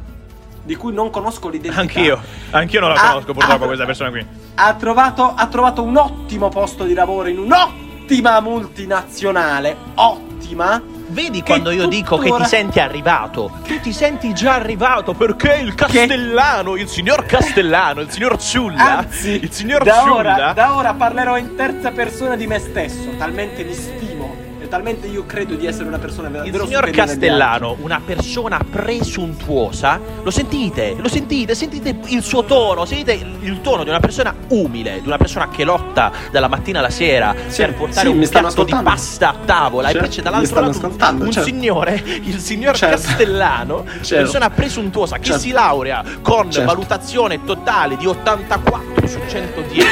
Di 0.63 0.75
cui 0.75 0.93
non 0.93 1.11
conosco 1.11 1.49
l'identità. 1.49 1.81
Anch'io, 1.81 2.21
anch'io 2.51 2.81
non 2.81 2.89
la 2.89 3.01
Ah, 3.01 3.09
conosco 3.11 3.33
purtroppo 3.33 3.63
ah, 3.63 3.67
questa 3.67 3.85
persona 3.85 4.11
qui. 4.11 4.27
Ha 4.59 4.75
trovato, 4.75 5.35
ha 5.35 5.47
trovato 5.47 5.83
un 5.83 5.97
ottimo 5.97 6.49
posto 6.49 6.85
di 6.85 6.95
lavoro 6.95 7.29
in 7.29 7.39
un'ottima 7.39 8.41
multinazionale. 8.41 9.77
Ottima. 9.95 10.83
Vedi 11.09 11.39
Che 11.39 11.45
quando 11.45 11.71
io 11.71 11.87
dico 11.87 12.17
che 12.19 12.35
ti 12.35 12.45
senti 12.45 12.81
arrivato? 12.81 13.61
Tu 13.65 13.79
ti 13.81 13.93
senti 13.93 14.35
già 14.35 14.55
arrivato 14.55 15.13
perché 15.13 15.57
il 15.57 15.75
Castellano, 15.75 16.75
il 16.75 16.89
signor 16.89 17.27
Castellano, 17.27 18.01
il 18.01 18.11
signor 18.11 18.39
Ciulla, 18.39 18.99
Anzi, 18.99 19.31
il 19.43 19.53
signor 19.53 19.85
da 19.85 20.01
Ciulla 20.01 20.15
ora, 20.15 20.53
da 20.53 20.75
ora 20.75 20.95
parlerò 20.95 21.37
in 21.37 21.55
terza 21.55 21.93
persona 21.93 22.35
di 22.35 22.47
me 22.49 22.59
stesso. 22.59 23.11
Talmente 23.17 23.63
mi 23.63 23.73
stimo 23.73 24.07
e 24.07 24.15
E 24.15 24.16
talmente 24.69 25.07
io 25.07 25.25
credo 25.27 25.55
di 25.55 25.67
essere 25.67 25.87
una 25.87 25.99
persona 25.99 26.29
Il 26.29 26.35
davvero 26.35 26.67
signor 26.67 26.91
Castellano, 26.91 27.77
una 27.81 28.01
persona 28.05 28.59
presuntuosa, 28.69 30.01
lo 30.23 30.31
sentite, 30.31 30.95
lo 30.99 31.09
sentite, 31.09 31.55
sentite 31.55 31.97
il 32.07 32.23
suo 32.23 32.45
tono, 32.45 32.85
sentite 32.85 33.13
il, 33.13 33.37
il 33.43 33.61
tono 33.61 33.83
di 33.85 33.89
una 33.91 34.01
persona 34.01 34.35
umile, 34.49 35.01
di 35.01 35.07
una 35.07 35.17
persona 35.17 35.49
che 35.49 35.65
lotta 35.65 36.11
dalla 36.31 36.49
mattina 36.49 36.79
alla 36.81 36.91
sera 36.91 37.35
Sì, 37.47 37.63
per 37.63 37.75
portare 37.75 38.09
sì, 38.09 38.15
un 38.15 38.19
piatto 38.21 38.39
di 38.41 38.47
ascoltando. 38.47 38.91
pasta 38.91 39.29
a 39.31 39.35
tavola 39.45 39.89
Certo, 39.91 39.99
e 40.05 40.07
poi 40.07 40.17
c'è 40.17 40.23
dall'altro 40.23 40.61
lato 40.61 40.87
un, 41.25 41.31
certo. 41.33 41.43
signore, 41.49 42.03
il 42.05 42.39
signor 42.39 42.77
Certo. 42.77 42.97
Castellano, 43.07 43.85
Certo. 44.03 44.15
persona 44.15 44.51
presuntuosa 44.51 45.17
che 45.19 45.25
Certo. 45.25 45.41
si 45.41 45.51
laurea 45.53 46.03
con 46.23 46.51
Certo. 46.51 46.67
valutazione 46.69 47.45
totale 47.45 47.97
di 47.97 48.07
84 48.07 49.07
su 49.07 49.19
110. 49.29 49.87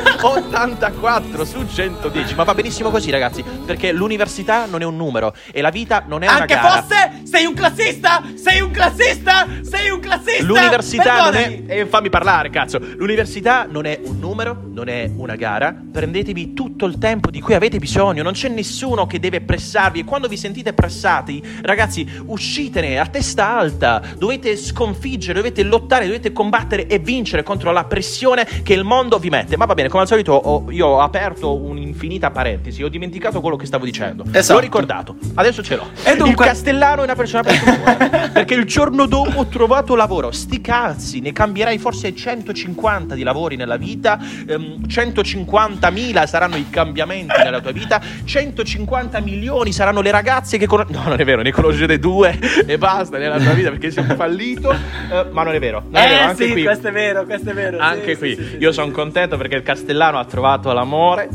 84 0.21 1.45
su 1.45 1.65
110, 1.67 2.35
ma 2.35 2.43
va 2.43 2.53
benissimo 2.53 2.89
così, 2.89 3.09
ragazzi. 3.11 3.43
Perché 3.43 3.91
l'università 3.91 4.65
non 4.65 4.81
è 4.81 4.85
un 4.85 4.95
numero 4.95 5.33
e 5.51 5.61
la 5.61 5.69
vita 5.69 6.03
non 6.07 6.23
è 6.23 6.27
una 6.27 6.39
Anche 6.41 6.55
gara. 6.55 6.81
fosse 6.81 7.21
sei 7.23 7.45
un 7.45 7.53
classista, 7.53 8.21
sei 8.35 8.61
un 8.61 8.71
classista, 8.71 9.47
sei 9.61 9.89
un 9.89 9.99
classista. 9.99 10.43
L'università 10.43 11.23
non 11.23 11.35
è. 11.35 11.41
Perdonami. 11.49 11.65
eh, 11.67 11.85
fammi 11.85 12.09
parlare, 12.09 12.49
cazzo. 12.49 12.79
L'università 12.97 13.65
non 13.69 13.85
è 13.85 13.99
un 14.03 14.19
numero, 14.19 14.61
non 14.71 14.87
è 14.89 15.09
una 15.15 15.35
gara. 15.35 15.75
Prendetevi 15.91 16.53
tutto 16.53 16.85
il 16.85 16.97
tempo 16.97 17.29
di 17.29 17.39
cui 17.41 17.53
avete 17.53 17.79
bisogno. 17.79 18.23
Non 18.23 18.33
c'è 18.33 18.49
nessuno 18.49 19.07
che 19.07 19.19
deve 19.19 19.41
pressarvi. 19.41 19.99
E 19.99 20.03
quando 20.03 20.27
vi 20.27 20.37
sentite 20.37 20.73
pressati, 20.73 21.41
ragazzi, 21.61 22.07
uscitene 22.25 22.99
a 22.99 23.05
testa 23.07 23.57
alta. 23.57 24.01
Dovete 24.17 24.55
sconfiggere, 24.57 25.33
dovete 25.33 25.63
lottare, 25.63 26.05
dovete 26.05 26.31
combattere 26.31 26.87
e 26.87 26.99
vincere 26.99 27.43
contro 27.43 27.71
la 27.71 27.85
pressione 27.85 28.45
che 28.63 28.73
il 28.73 28.83
mondo 28.83 29.19
vi 29.19 29.29
mette. 29.29 29.57
Ma 29.57 29.65
va 29.65 29.73
bene, 29.73 29.87
come 29.89 30.01
al 30.01 30.07
solito, 30.11 30.33
ho- 30.33 30.69
io 30.71 30.87
ho 30.87 30.99
aperto 31.01 31.55
un'infinita 31.55 32.31
parentesi. 32.31 32.83
Ho 32.83 32.89
dimenticato 32.89 33.39
quello 33.41 33.55
che 33.55 33.65
stavo 33.65 33.85
dicendo. 33.85 34.23
Esatto. 34.31 34.53
L'ho 34.59 34.59
ricordato. 34.65 35.15
Adesso 35.35 35.63
ce 35.63 35.75
l'ho. 35.77 35.87
E 36.03 36.15
dunque- 36.17 36.45
Il 36.45 36.51
Castellano 36.51 37.01
è 37.01 37.03
una 37.05 37.15
persona 37.15 37.43
presuntuosa. 37.43 38.29
perché 38.33 38.53
il 38.55 38.65
giorno 38.65 39.05
dopo 39.05 39.39
ho 39.39 39.45
trovato 39.47 39.95
lavoro. 39.95 40.31
Sti 40.31 40.59
cazzi, 40.61 41.19
ne 41.21 41.31
cambierai 41.31 41.77
forse 41.77 42.13
150 42.13 43.15
di 43.15 43.23
lavori 43.23 43.55
nella 43.55 43.77
vita. 43.77 44.19
ehm, 44.47 44.85
150.000 44.87 46.25
saranno 46.25 46.55
i 46.57 46.69
cambiamenti 46.69 47.33
nella 47.43 47.61
tua 47.61 47.71
vita. 47.71 48.01
150 48.23 49.19
milioni 49.21 49.71
saranno 49.71 50.01
le 50.01 50.11
ragazze 50.11 50.57
che 50.57 50.65
conosci. 50.67 50.91
No, 50.93 51.03
non 51.07 51.19
è 51.19 51.23
vero, 51.25 51.41
ne 51.41 51.51
conoscete 51.51 51.99
due 51.99 52.37
e 52.65 52.77
basta 52.77 53.17
nella 53.17 53.37
tua 53.39 53.53
vita 53.53 53.69
perché 53.69 53.91
un 53.99 54.13
fallito. 54.15 54.71
Eh, 54.71 55.25
ma 55.31 55.43
non 55.43 55.53
è 55.53 55.59
vero. 55.59 55.83
Non 55.89 56.01
è 56.01 56.07
vero, 56.07 56.19
Eh 56.19 56.23
anche 56.23 56.45
sì, 56.45 56.51
qui. 56.51 56.63
questo 56.63 56.87
è 56.87 56.91
vero, 56.91 57.25
questo 57.25 57.49
è 57.49 57.53
vero. 57.53 57.77
Anche 57.79 58.13
sì, 58.13 58.17
qui, 58.17 58.35
sì, 58.35 58.43
sì, 58.51 58.57
io 58.57 58.71
sono 58.71 58.91
contento 58.91 59.37
perché 59.37 59.55
il 59.55 59.63
Castellano 59.63 59.99
ha 60.01 60.25
trovato 60.25 60.71
l'amore. 60.73 61.29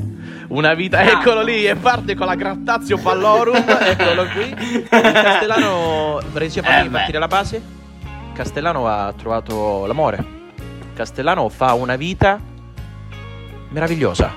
Una 0.49 0.75
vita, 0.75 1.00
eccolo 1.02 1.42
lì, 1.42 1.66
e 1.66 1.76
parte 1.76 2.14
con 2.14 2.26
la 2.26 2.35
Grattazio 2.35 2.99
Pallorum. 2.99 3.56
eccolo 3.80 4.26
qui. 4.26 4.49
Il 4.49 4.88
Castellano, 4.88 6.20
Renzi, 6.32 6.61
fammi 6.61 6.87
Eh, 6.87 6.90
partire 6.90 7.18
la 7.18 7.26
base. 7.26 7.62
Castellano 8.32 8.87
ha 8.87 9.12
trovato 9.16 9.87
l'amore. 9.87 10.35
Castellano 10.94 11.49
fa 11.49 11.75
una 11.75 11.96
vita 11.96 12.38
meravigliosa 13.70 14.35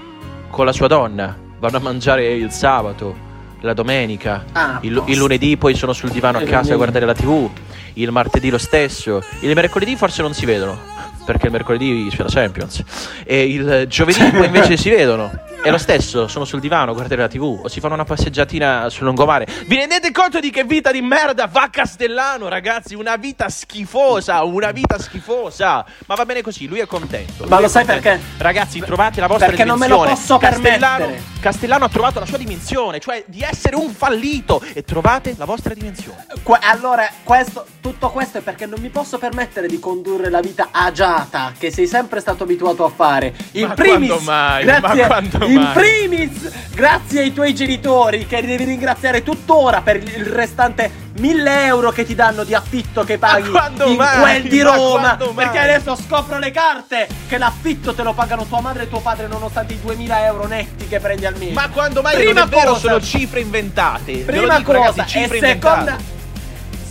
con 0.49 0.65
la 0.65 0.71
sua 0.71 0.87
donna. 0.87 1.35
Vanno 1.59 1.77
a 1.77 1.81
mangiare 1.81 2.33
il 2.33 2.51
sabato, 2.51 3.15
la 3.61 3.73
domenica. 3.73 4.45
Ah, 4.53 4.77
il, 4.81 5.01
il 5.07 5.17
lunedì 5.17 5.57
poi 5.57 5.75
sono 5.75 5.93
sul 5.93 6.09
divano 6.09 6.37
a 6.37 6.43
casa 6.43 6.73
a 6.73 6.77
guardare 6.77 7.05
la 7.05 7.13
TV. 7.13 7.49
Il 7.93 8.11
martedì 8.11 8.49
lo 8.49 8.57
stesso. 8.57 9.21
Il 9.41 9.53
mercoledì 9.53 9.95
forse 9.95 10.21
non 10.21 10.33
si 10.33 10.45
vedono. 10.45 10.97
Perché 11.29 11.45
il 11.45 11.51
mercoledì 11.51 12.07
c'è 12.09 12.23
la 12.23 12.27
Champions. 12.27 12.83
E 13.23 13.43
il 13.43 13.85
giovedì 13.87 14.19
poi 14.31 14.47
invece 14.47 14.75
si 14.77 14.89
vedono. 14.89 15.31
È 15.61 15.69
lo 15.69 15.77
stesso, 15.77 16.29
sono 16.29 16.45
sul 16.45 16.61
divano 16.61 16.91
a 16.91 16.93
guardare 16.93 17.21
la 17.21 17.27
TV 17.27 17.43
o 17.63 17.67
si 17.67 17.81
fanno 17.81 17.93
una 17.93 18.05
passeggiatina 18.05 18.89
sul 18.89 19.03
lungomare. 19.03 19.45
Vi 19.67 19.75
rendete 19.75 20.09
conto 20.11 20.39
di 20.39 20.51
che 20.51 20.63
vita 20.63 20.89
di 20.89 21.01
merda 21.01 21.49
fa 21.49 21.67
Castellano, 21.69 22.47
ragazzi? 22.47 22.95
Una 22.95 23.17
vita 23.17 23.49
schifosa, 23.49 24.41
una 24.43 24.71
vita 24.71 24.97
schifosa. 24.97 25.85
Ma 26.05 26.15
va 26.15 26.25
bene 26.25 26.41
così, 26.41 26.65
lui 26.65 26.79
è 26.79 26.85
contento. 26.85 27.43
Ma 27.45 27.55
Lui 27.55 27.59
lo 27.63 27.65
è 27.65 27.69
sai 27.69 27.83
contento. 27.85 28.09
perché? 28.09 28.41
Ragazzi, 28.41 28.79
trovate 28.79 29.19
la 29.19 29.27
vostra 29.27 29.47
Perché 29.47 29.65
non 29.65 29.77
me 29.77 29.87
lo 29.89 29.97
dimensione. 29.97 30.19
posso 30.21 30.37
Castellano, 30.37 30.97
permettere. 31.05 31.23
Castellano 31.41 31.85
ha 31.85 31.89
trovato 31.89 32.19
la 32.19 32.25
sua 32.25 32.37
dimensione, 32.37 32.99
cioè 32.99 33.23
di 33.27 33.41
essere 33.41 33.75
un 33.75 33.91
fallito 33.91 34.61
e 34.73 34.83
trovate 34.83 35.35
la 35.37 35.45
vostra 35.45 35.73
dimensione. 35.73 36.25
Que- 36.41 36.59
allora, 36.61 37.07
questo, 37.21 37.65
tutto 37.81 38.09
questo 38.11 38.37
è 38.37 38.41
perché 38.41 38.65
non 38.65 38.79
mi 38.79 38.89
posso 38.89 39.17
permettere 39.17 39.67
di 39.67 39.77
condurre 39.77 40.29
la 40.29 40.39
vita 40.39 40.69
agiata 40.71 41.51
che 41.57 41.69
sei 41.69 41.85
sempre 41.85 42.21
stato 42.21 42.43
abituato 42.43 42.85
a 42.85 42.89
fare. 42.89 43.33
In 43.51 43.67
Ma 43.67 43.73
primis, 43.73 44.07
quando 44.07 44.23
mai? 44.23 44.63
grazie, 44.63 45.01
Ma 45.01 45.07
quando 45.07 45.47
in 45.51 45.71
primis, 45.73 46.51
grazie 46.73 47.21
ai 47.21 47.33
tuoi 47.33 47.53
genitori 47.53 48.25
che 48.27 48.41
devi 48.41 48.63
ringraziare 48.63 49.23
tuttora 49.23 49.81
per 49.81 49.97
il 49.97 50.25
restante 50.25 51.07
1000 51.19 51.65
euro 51.65 51.91
che 51.91 52.05
ti 52.05 52.15
danno 52.15 52.43
di 52.43 52.53
affitto 52.53 53.03
che 53.03 53.17
paghi 53.17 53.47
in 53.49 53.95
mai? 53.95 54.19
quel 54.19 54.41
di 54.43 54.61
Ma 54.61 54.75
Roma. 54.75 55.17
Perché 55.35 55.57
adesso 55.57 55.95
scopro 55.95 56.37
le 56.37 56.51
carte 56.51 57.07
che 57.27 57.37
l'affitto 57.37 57.93
te 57.93 58.03
lo 58.03 58.13
pagano 58.13 58.45
tua 58.45 58.61
madre 58.61 58.83
e 58.83 58.89
tuo 58.89 58.99
padre 58.99 59.27
nonostante 59.27 59.73
i 59.73 59.79
2000 59.81 60.25
euro 60.25 60.47
netti 60.47 60.87
che 60.87 60.99
prendi 60.99 61.25
al 61.25 61.35
mese. 61.37 61.53
Ma 61.53 61.69
quando 61.69 62.01
mai 62.01 62.15
Prima 62.15 62.33
non 62.41 62.43
è 62.43 62.49
vero, 62.49 62.71
cosa- 62.73 62.79
sono 62.79 63.01
cifre 63.01 63.41
inventate. 63.41 64.13
Prima 64.19 64.57
dico, 64.57 64.71
cosa 64.73 64.89
ragazzi, 64.89 65.17
e 65.17 65.21
cifre 65.21 65.39
seconda 65.39 65.79
inventate. 65.79 66.17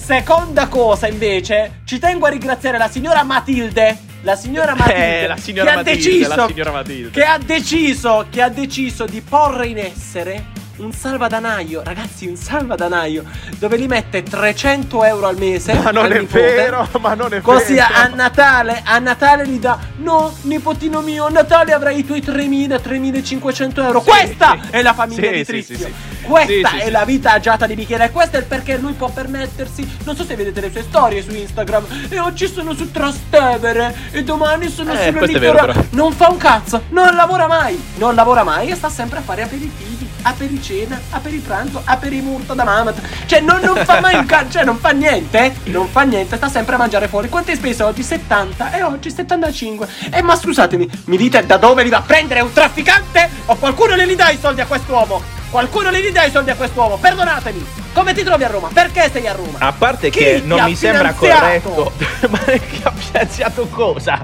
Seconda 0.09 0.69
cosa 0.69 1.07
invece, 1.07 1.81
ci 1.85 1.99
tengo 1.99 2.27
a 2.27 2.31
ringraziare 2.31 2.79
la 2.79 2.89
signora 2.89 3.23
Matilde. 3.25 3.99
La 4.23 4.35
signora 4.37 4.75
Matilde. 4.75 5.23
Eh, 5.23 5.27
la 5.27 5.37
signora 5.37 5.71
che 5.71 5.77
Matilde, 5.77 5.91
ha 6.01 6.03
deciso, 6.13 6.35
la 6.37 6.47
signora 6.49 6.71
Matilde. 6.73 7.11
Che 7.11 7.25
ha 7.25 7.39
deciso, 7.39 8.27
che 8.31 8.43
ha 8.43 8.49
deciso 8.49 9.05
di 9.05 9.21
porre 9.21 9.67
in 9.69 9.79
essere 9.79 10.57
un 10.79 10.93
salvadanaio, 10.93 11.83
ragazzi, 11.85 12.27
un 12.27 12.37
salvadanaio 12.37 13.25
dove 13.59 13.77
li 13.77 13.87
mette 13.89 14.23
300 14.23 15.05
euro 15.05 15.27
al 15.27 15.37
mese. 15.37 15.73
Ma 15.75 15.91
non 15.91 16.11
è 16.13 16.19
nipote. 16.21 16.41
vero, 16.41 16.89
ma 17.01 17.15
non 17.15 17.33
è 17.35 17.41
Così 17.41 17.75
vero. 17.75 17.87
a 17.95 18.07
Natale, 18.09 18.83
a 18.85 18.99
Natale 18.99 19.47
gli 19.47 19.59
dà 19.59 19.77
No, 19.99 20.33
nipotino 20.43 21.01
mio, 21.01 21.27
a 21.27 21.31
Natale 21.31 21.73
avrai 21.73 21.99
i 21.99 22.05
tuoi 22.05 22.21
3.000, 22.21 22.81
3.500 22.81 23.85
euro 23.85 24.01
Sì, 24.01 24.09
Questa 24.09 24.59
sì. 24.63 24.69
è 24.71 24.83
la 24.83 24.95
famiglia 24.95 25.23
Sì, 25.23 25.31
di 25.31 25.39
sì, 25.39 25.45
Trizio 25.45 25.77
sì, 25.77 25.83
sì. 25.85 25.93
Questa 26.29 26.69
Sì, 26.69 26.77
è 26.79 26.85
sì. 26.85 26.91
la 26.91 27.05
vita 27.05 27.33
agiata 27.33 27.67
di 27.67 27.75
Michele 27.75 28.05
E 28.05 28.11
questo 28.11 28.37
è 28.37 28.41
il 28.41 28.47
perché 28.47 28.77
lui 28.77 28.93
può 28.93 29.09
permettersi 29.09 29.99
Non 30.05 30.15
so 30.17 30.25
se 30.25 30.35
vedete 30.37 30.61
le 30.61 30.71
sue 30.71 30.83
storie 30.83 31.23
su 31.23 31.35
Instagram 31.35 31.85
E 32.09 32.19
oggi 32.19 32.47
sono 32.47 32.75
su 32.75 32.91
Trastevere 32.91 33.95
E 34.11 34.23
domani 34.25 34.69
sono 34.69 34.93
Eh, 34.93 35.05
sul 35.05 35.17
questo 35.17 35.37
è 35.37 35.41
vero, 35.41 35.53
litorale 35.55 35.73
però. 35.73 35.87
Non 36.03 36.13
fa 36.13 36.29
un 36.29 36.37
cazzo, 36.37 36.83
non 36.91 37.15
lavora 37.15 37.47
mai 37.47 37.83
Non 37.97 38.15
lavora 38.15 38.45
mai 38.45 38.69
e 38.69 38.75
sta 38.75 38.89
sempre 38.89 39.19
a 39.19 39.23
fare 39.23 39.43
aperitivi 39.43 40.07
Apericena, 40.21 41.01
aperipranzo, 41.11 41.81
aperimurto 41.85 42.53
da 42.55 42.65
mamat 42.65 43.01
Cioè 43.27 43.41
non, 43.41 43.61
non 43.63 43.77
fa 43.85 44.01
mai 44.01 44.17
un 44.17 44.27
cazzo 44.27 44.51
Cioè 44.53 44.65
non 44.65 44.77
fa 44.79 44.91
niente 44.91 45.39
eh. 45.45 45.53
Non 45.71 45.89
fa 45.89 46.03
niente, 46.03 46.37
sta 46.37 46.49
sempre 46.49 46.75
a 46.75 46.79
mangiare 46.79 47.09
fuori 47.09 47.29
Quanto 47.29 47.51
hai 47.51 47.57
speso 47.57 47.87
oggi? 47.87 48.03
70 48.03 48.73
e 48.73 48.83
oggi 48.83 49.11
75 49.11 49.89
Eh 50.11 50.23
ma 50.23 50.37
scusatemi, 50.37 50.89
mi 51.07 51.17
dite 51.17 51.47
da 51.47 51.57
dove 51.57 51.83
li 51.85 51.89
va 51.89 51.99
a 51.99 52.03
prendere 52.03 52.41
un 52.41 52.53
trafficante? 52.53 53.29
O 53.47 53.57
qualcuno 53.57 53.95
li 53.95 54.15
dà 54.17 54.31
i 54.31 54.39
soldi 54.41 54.61
a 54.61 54.67
quest'uomo? 54.67 55.37
Qualcuno 55.51 55.91
li 55.91 56.13
dà 56.13 56.25
i 56.25 56.31
soldi 56.31 56.51
a 56.51 56.57
quest'uomo? 56.57 56.99
Perdonatemi 56.99 57.88
Come 57.99 58.15
ti 58.15 58.23
trovi 58.23 58.45
a 58.45 58.49
Roma? 58.49 58.71
Perché 58.73 59.11
sei 59.11 59.27
a 59.27 59.33
Roma? 59.33 59.59
A 59.59 59.73
parte 59.73 60.09
Chi 60.11 60.19
che 60.21 60.43
non 60.45 60.63
mi 60.63 60.77
sembra 60.77 61.13
finanziato? 61.13 61.69
corretto. 61.71 61.93
Ma 62.31 62.39
che 62.39 62.81
ha 62.85 62.93
finanziato 62.93 63.67
cosa? 63.67 64.23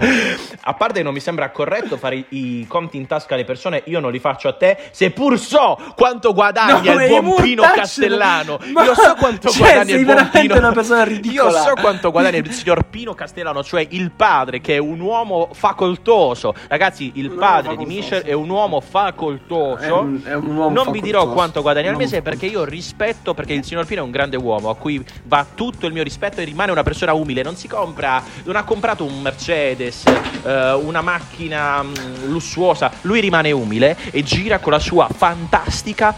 A 0.60 0.74
parte 0.74 0.98
che 0.98 1.02
non 1.02 1.12
mi 1.12 1.18
sembra 1.18 1.50
corretto 1.50 1.96
fare 1.96 2.14
i, 2.16 2.26
i 2.28 2.66
conti 2.68 2.96
in 2.98 3.08
tasca 3.08 3.34
alle 3.34 3.44
persone, 3.44 3.82
io 3.86 3.98
non 3.98 4.12
li 4.12 4.20
faccio 4.20 4.46
a 4.46 4.52
te, 4.52 4.78
seppur 4.92 5.36
so 5.40 5.76
quanto 5.96 6.32
guadagna 6.32 6.94
No, 6.94 7.02
il 7.02 7.08
buon 7.20 7.34
Pino 7.42 7.62
Castellano. 7.74 8.60
Ma- 8.72 8.84
Io 8.84 8.94
so 8.94 9.14
quanto 9.18 9.48
cioè, 9.48 9.58
guadagna 9.58 9.84
sei 9.84 9.98
il 9.98 10.04
buon 10.04 10.28
Pino. 10.30 10.56
una 10.56 10.72
persona 10.72 11.02
ridicola. 11.02 11.50
Io 11.58 11.64
so 11.64 11.72
quanto 11.80 12.10
guadagna 12.12 12.36
il 12.38 12.52
signor 12.52 12.84
Pino 12.84 13.12
Castellano, 13.14 13.64
cioè 13.64 13.84
il 13.90 14.12
padre 14.12 14.60
che 14.60 14.76
è 14.76 14.78
un 14.78 15.00
uomo 15.00 15.48
facoltoso. 15.52 16.54
Ragazzi, 16.68 17.10
il 17.16 17.30
Un 17.30 17.38
padre 17.38 17.76
di 17.76 17.84
facoltoso. 17.84 17.86
Michel 18.00 18.22
è 18.22 18.32
un 18.32 18.48
uomo 18.48 18.80
facoltoso. 18.80 19.82
È 19.82 19.90
un- 19.90 20.20
è 20.24 20.34
un 20.34 20.56
uomo 20.56 20.70
non 20.74 20.92
vi 20.92 21.00
dirò 21.00 21.18
facoltoso. 21.20 21.32
quanto 21.34 21.62
guadagna 21.62 21.90
al 21.90 21.96
mese 21.96 22.22
perché 22.22 22.46
io 22.46 22.64
rispetto 22.64 23.34
perché 23.34 23.52
il 23.52 23.62
signor 23.64 23.86
Pino 23.86 24.02
è 24.02 24.04
un 24.04 24.10
grande 24.10 24.36
uomo 24.36 24.70
a 24.70 24.76
cui 24.76 25.04
va 25.24 25.46
tutto 25.54 25.86
il 25.86 25.92
mio 25.92 26.02
rispetto 26.02 26.40
e 26.40 26.44
rimane 26.44 26.70
una 26.70 26.82
persona 26.82 27.12
umile. 27.14 27.42
Non 27.42 27.56
si 27.56 27.66
compra, 27.66 28.22
non 28.44 28.56
ha 28.56 28.64
comprato 28.64 29.04
un 29.04 29.20
Mercedes, 29.20 30.04
eh, 30.44 30.72
una 30.72 31.00
macchina 31.00 31.82
mm, 31.82 31.94
lussuosa. 32.26 32.92
Lui 33.02 33.20
rimane 33.20 33.50
umile 33.50 33.96
e 34.10 34.22
gira 34.22 34.58
con 34.58 34.72
la 34.72 34.78
sua 34.78 35.08
fantastica 35.08 36.14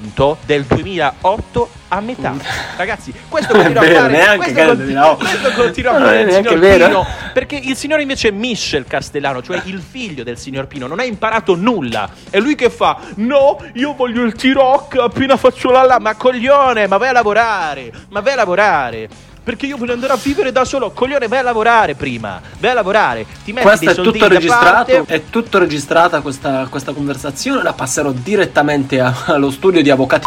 punto 0.00 0.38
del 0.46 0.64
2008 0.64 1.70
a 1.88 2.00
metà. 2.00 2.34
Ragazzi, 2.76 3.12
questo 3.28 3.52
continua 3.54 3.82
a 3.82 3.84
fare 3.84 4.36
questo, 4.36 4.54
che 4.54 4.60
è 4.60 4.62
il 4.62 4.68
conti- 4.68 4.84
2008. 4.84 5.16
questo 5.16 5.50
continua 5.52 5.92
a 5.92 6.00
fare 6.00 6.20
il 6.22 6.32
signor 6.32 6.58
vero. 6.58 6.86
Pino 6.86 7.06
perché 7.32 7.56
il 7.56 7.76
signore 7.76 8.02
invece 8.02 8.28
è 8.28 8.30
Michel 8.30 8.86
Castellano, 8.86 9.42
cioè 9.42 9.60
il 9.64 9.80
figlio 9.80 10.24
del 10.24 10.38
signor 10.38 10.66
Pino, 10.66 10.86
non 10.86 10.98
ha 10.98 11.04
imparato 11.04 11.54
nulla. 11.54 12.08
È 12.30 12.38
lui 12.38 12.54
che 12.54 12.70
fa: 12.70 12.98
No, 13.16 13.58
io 13.74 13.94
voglio 13.94 14.22
il 14.22 14.32
T-Rock 14.32 14.96
appena 14.96 15.36
faccio 15.36 15.70
la 15.70 15.84
la. 15.84 15.98
Ma 16.00 16.14
coglione, 16.14 16.86
ma 16.86 16.96
vai 16.96 17.08
a 17.08 17.12
lavorare, 17.12 17.92
ma 18.08 18.20
vai 18.20 18.32
a 18.32 18.36
lavorare. 18.36 19.08
Perché 19.42 19.66
io 19.66 19.76
voglio 19.76 19.92
andare 19.94 20.12
a 20.12 20.18
vivere 20.22 20.52
da 20.52 20.64
solo. 20.64 20.90
Coglione, 20.90 21.26
vai 21.26 21.38
a 21.38 21.42
lavorare 21.42 21.94
prima. 21.94 22.40
Vai 22.58 22.70
a 22.70 22.74
lavorare. 22.74 23.26
Ti 23.44 23.52
metti 23.52 23.66
Questo 23.66 23.90
è 23.90 23.94
tutto 23.94 24.28
registrato, 24.28 24.92
parte. 24.92 25.04
è 25.06 25.22
tutto 25.30 25.58
registrata 25.58 26.20
questa, 26.20 26.66
questa 26.68 26.92
conversazione, 26.92 27.62
la 27.62 27.72
passerò 27.72 28.12
direttamente 28.12 29.00
a- 29.00 29.14
allo 29.26 29.50
studio 29.50 29.82
di 29.82 29.90
avvocati 29.90 30.24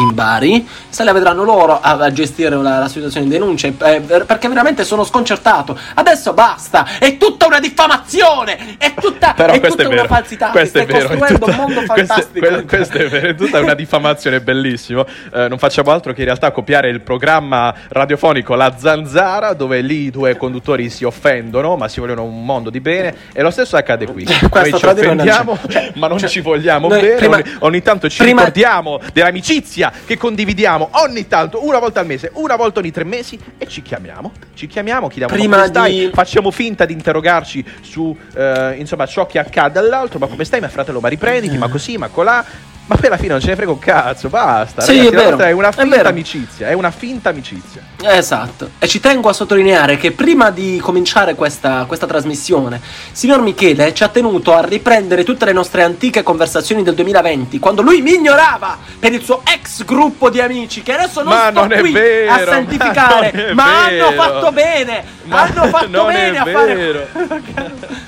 in 0.00 0.14
Bari, 0.14 0.66
se 0.88 1.04
la 1.04 1.12
vedranno 1.12 1.42
loro 1.44 1.78
a, 1.80 1.96
a 1.98 2.12
gestire 2.12 2.54
la, 2.56 2.78
la 2.78 2.88
situazione 2.88 3.26
di 3.26 3.32
denunce, 3.32 3.68
eh, 3.78 4.00
perché 4.00 4.48
veramente 4.48 4.84
sono 4.84 5.04
sconcertato. 5.04 5.78
Adesso 5.94 6.32
basta, 6.32 6.86
è 6.98 7.16
tutta 7.16 7.46
una 7.46 7.60
diffamazione, 7.60 8.76
è 8.78 8.94
tutta, 8.94 9.32
Però 9.36 9.52
è 9.52 9.58
questo 9.60 9.82
tutta 9.82 9.94
è 9.94 9.98
una 9.98 10.06
falsità. 10.08 10.50
Questo 10.50 10.78
Stai 10.82 10.82
è 10.82 11.06
vero. 11.08 11.24
è 11.24 11.28
tutta- 11.32 11.50
un 11.50 11.56
mondo 11.56 11.82
questo- 11.86 11.94
fantastico. 12.14 12.46
que- 12.46 12.64
Questo 12.64 12.98
è 12.98 13.08
vero, 13.08 13.28
è 13.28 13.34
tutta 13.34 13.60
una 13.60 13.74
diffamazione, 13.74 14.40
bellissimo. 14.40 15.06
Eh, 15.34 15.48
non 15.48 15.58
facciamo 15.58 15.90
altro 15.90 16.12
che 16.12 16.20
in 16.20 16.26
realtà 16.26 16.50
copiare 16.50 16.88
il 16.88 17.00
programma 17.00 17.74
radiofonico 17.88 18.54
La 18.54 18.74
Zanzara, 18.76 19.52
dove 19.54 19.80
lì 19.80 20.04
i 20.04 20.10
due 20.10 20.36
conduttori 20.36 20.88
si 20.90 21.04
offendono, 21.04 21.76
ma 21.76 21.88
si 21.88 22.00
vogliono 22.00 22.24
un 22.24 22.44
mondo 22.44 22.70
di 22.70 22.80
bene. 22.80 23.14
E 23.32 23.42
lo 23.42 23.50
stesso 23.50 23.76
accade 23.76 24.06
qui. 24.06 24.24
Noi 24.24 24.48
Questo 24.48 24.78
ci 24.78 24.84
non 24.86 24.94
offendiamo, 24.96 25.58
c'è. 25.66 25.72
Cioè, 25.72 25.92
ma 25.96 26.06
non 26.08 26.18
cioè, 26.18 26.28
ci 26.28 26.40
vogliamo 26.40 26.88
bene. 26.88 27.14
prima- 27.16 27.36
ogni, 27.36 27.56
ogni 27.60 27.82
tanto 27.82 28.08
ci 28.08 28.18
prima- 28.18 28.44
ricordiamo 28.44 29.00
dell'amicizia 29.12 29.87
che 30.06 30.16
condividiamo 30.16 30.90
ogni 30.92 31.26
tanto, 31.26 31.64
una 31.64 31.78
volta 31.78 32.00
al 32.00 32.06
mese, 32.06 32.30
una 32.34 32.56
volta 32.56 32.80
ogni 32.80 32.90
tre 32.90 33.04
mesi, 33.04 33.38
e 33.58 33.66
ci 33.66 33.82
chiamiamo. 33.82 34.32
Ci 34.54 34.66
chiamiamo, 34.66 35.08
chiediamo 35.08 35.32
Prima 35.32 35.56
come 35.56 35.68
stai, 35.68 35.92
di- 35.92 36.10
facciamo 36.12 36.50
finta 36.50 36.84
di 36.84 36.92
interrogarci 36.92 37.64
su 37.80 38.16
eh, 38.34 38.74
insomma 38.78 39.06
ciò 39.06 39.26
che 39.26 39.38
accade 39.38 39.78
all'altro, 39.78 40.18
ma 40.18 40.26
come 40.26 40.44
stai, 40.44 40.60
ma 40.60 40.68
fratello, 40.68 41.00
ma 41.00 41.08
riprenditi, 41.08 41.56
ma 41.56 41.68
così, 41.68 41.96
ma 41.96 42.08
colà. 42.08 42.44
Ma 42.88 42.96
poi 42.96 43.06
alla 43.08 43.18
fine 43.18 43.32
non 43.32 43.40
ce 43.40 43.48
ne 43.48 43.56
frega 43.56 43.70
un 43.70 43.78
cazzo, 43.78 44.30
basta. 44.30 44.80
Sì, 44.80 44.96
ragazzi, 44.96 45.14
è 45.14 45.18
vero, 45.18 45.36
è 45.36 45.50
una 45.50 45.68
è 45.68 45.72
finta 45.72 45.96
vero. 45.96 46.08
amicizia, 46.08 46.68
è 46.68 46.72
una 46.72 46.90
finta 46.90 47.28
amicizia. 47.28 47.82
Esatto, 48.02 48.70
e 48.78 48.88
ci 48.88 48.98
tengo 48.98 49.28
a 49.28 49.34
sottolineare 49.34 49.98
che 49.98 50.12
prima 50.12 50.48
di 50.50 50.78
cominciare 50.80 51.34
questa, 51.34 51.84
questa 51.86 52.06
trasmissione, 52.06 52.80
signor 53.12 53.42
Michele 53.42 53.92
ci 53.92 54.04
ha 54.04 54.08
tenuto 54.08 54.54
a 54.54 54.64
riprendere 54.64 55.22
tutte 55.22 55.44
le 55.44 55.52
nostre 55.52 55.82
antiche 55.82 56.22
conversazioni 56.22 56.82
del 56.82 56.94
2020, 56.94 57.58
quando 57.58 57.82
lui 57.82 58.00
mi 58.00 58.14
ignorava 58.14 58.78
per 58.98 59.12
il 59.12 59.22
suo 59.22 59.42
ex 59.44 59.84
gruppo 59.84 60.30
di 60.30 60.40
amici, 60.40 60.82
che 60.82 60.94
adesso 60.94 61.22
non 61.22 61.34
Ma 61.34 61.50
sto 61.50 61.60
non 61.60 61.72
è 61.72 61.80
qui 61.80 61.92
vero, 61.92 62.32
a 62.32 62.38
ma 62.38 62.44
santificare, 62.44 63.30
è 63.32 63.52
ma, 63.52 63.84
hanno 63.84 64.12
fatto 64.12 64.50
bene, 64.50 65.04
Ma 65.24 65.42
hanno 65.42 65.66
fatto 65.66 66.04
bene 66.06 66.36
è 66.36 66.40
a 66.40 66.44
fare... 66.46 68.06